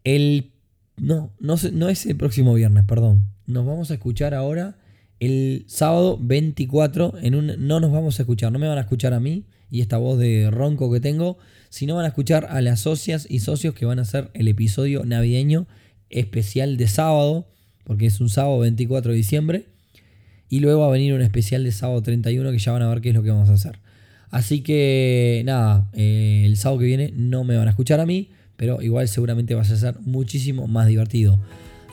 el... 0.04 0.52
No, 0.98 1.32
no, 1.40 1.56
no 1.74 1.90
es 1.90 2.06
el 2.06 2.16
próximo 2.16 2.54
viernes, 2.54 2.84
perdón 2.86 3.38
nos 3.48 3.66
vamos 3.66 3.90
a 3.90 3.96
escuchar 3.96 4.34
ahora 4.34 4.78
el 5.20 5.64
sábado 5.68 6.20
24. 6.22 7.16
En 7.22 7.34
un, 7.34 7.68
no 7.68 7.80
nos 7.80 7.92
vamos 7.92 8.20
a 8.20 8.24
escuchar, 8.24 8.52
no 8.52 8.60
me 8.60 8.68
van 8.68 8.78
a 8.78 8.82
escuchar 8.82 9.14
a 9.14 9.20
mí 9.20 9.46
y 9.72 9.82
esta 9.82 9.98
voz 9.98 10.20
de 10.20 10.52
ronco 10.52 10.92
que 10.92 11.00
tengo, 11.00 11.38
sino 11.70 11.96
van 11.96 12.06
a 12.06 12.10
escuchar 12.10 12.48
a 12.50 12.62
las 12.62 12.82
socias 12.82 13.26
y 13.30 13.40
socios 13.40 13.74
que 13.74 13.86
van 13.86 14.00
a 14.00 14.04
hacer 14.04 14.30
el 14.34 14.48
episodio 14.48 15.04
navideño 15.06 15.68
especial 16.10 16.78
de 16.78 16.88
sábado, 16.88 17.48
porque 17.84 18.06
es 18.06 18.22
un 18.22 18.30
sábado 18.30 18.60
24 18.60 19.12
de 19.12 19.18
diciembre. 19.18 19.66
Y 20.50 20.60
luego 20.60 20.82
va 20.82 20.88
a 20.88 20.92
venir 20.92 21.14
un 21.14 21.22
especial 21.22 21.64
de 21.64 21.72
sábado 21.72 22.02
31 22.02 22.52
que 22.52 22.60
ya 22.60 22.72
van 22.72 22.82
a 22.82 22.90
ver 22.90 23.02
qué 23.02 23.10
es 23.10 23.16
lo 23.16 23.24
que 23.24 23.32
vamos 23.32 23.50
a 23.50 23.54
hacer. 23.54 23.80
Así 24.30 24.62
que 24.62 25.42
nada, 25.46 25.90
eh, 25.94 26.44
el 26.46 26.58
sábado 26.58 26.80
que 26.80 26.86
viene 26.86 27.14
no 27.16 27.44
me 27.44 27.58
van 27.58 27.68
a 27.68 27.72
escuchar 27.72 28.00
a 28.00 28.06
mí, 28.06 28.30
pero 28.56 28.82
igual 28.82 29.08
seguramente 29.08 29.56
va 29.56 29.62
a 29.62 29.66
ser 29.66 29.96
muchísimo 30.02 30.68
más 30.68 30.88
divertido. 30.88 31.40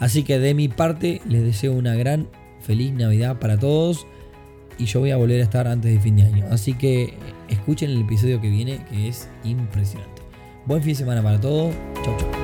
Así 0.01 0.25
que 0.25 0.38
de 0.38 0.55
mi 0.55 0.68
parte 0.68 1.20
les 1.29 1.44
deseo 1.44 1.73
una 1.73 1.94
gran 1.94 2.29
feliz 2.61 2.92
Navidad 2.92 3.38
para 3.38 3.59
todos 3.59 4.07
y 4.79 4.87
yo 4.87 5.01
voy 5.01 5.11
a 5.11 5.16
volver 5.16 5.40
a 5.40 5.44
estar 5.44 5.68
antes 5.68 5.92
de 5.92 6.01
fin 6.01 6.16
de 6.16 6.25
año. 6.25 6.47
Así 6.51 6.75
que 6.75 7.14
escuchen 7.49 7.90
el 7.90 8.01
episodio 8.01 8.40
que 8.40 8.51
viene 8.51 8.85
que 8.90 9.09
es 9.09 9.29
impresionante. 9.44 10.23
Buen 10.66 10.83
fin 10.83 10.92
de 10.92 10.97
semana 10.97 11.23
para 11.23 11.40
todos. 11.40 11.75
Chau 12.05 12.16
chau. 12.18 12.44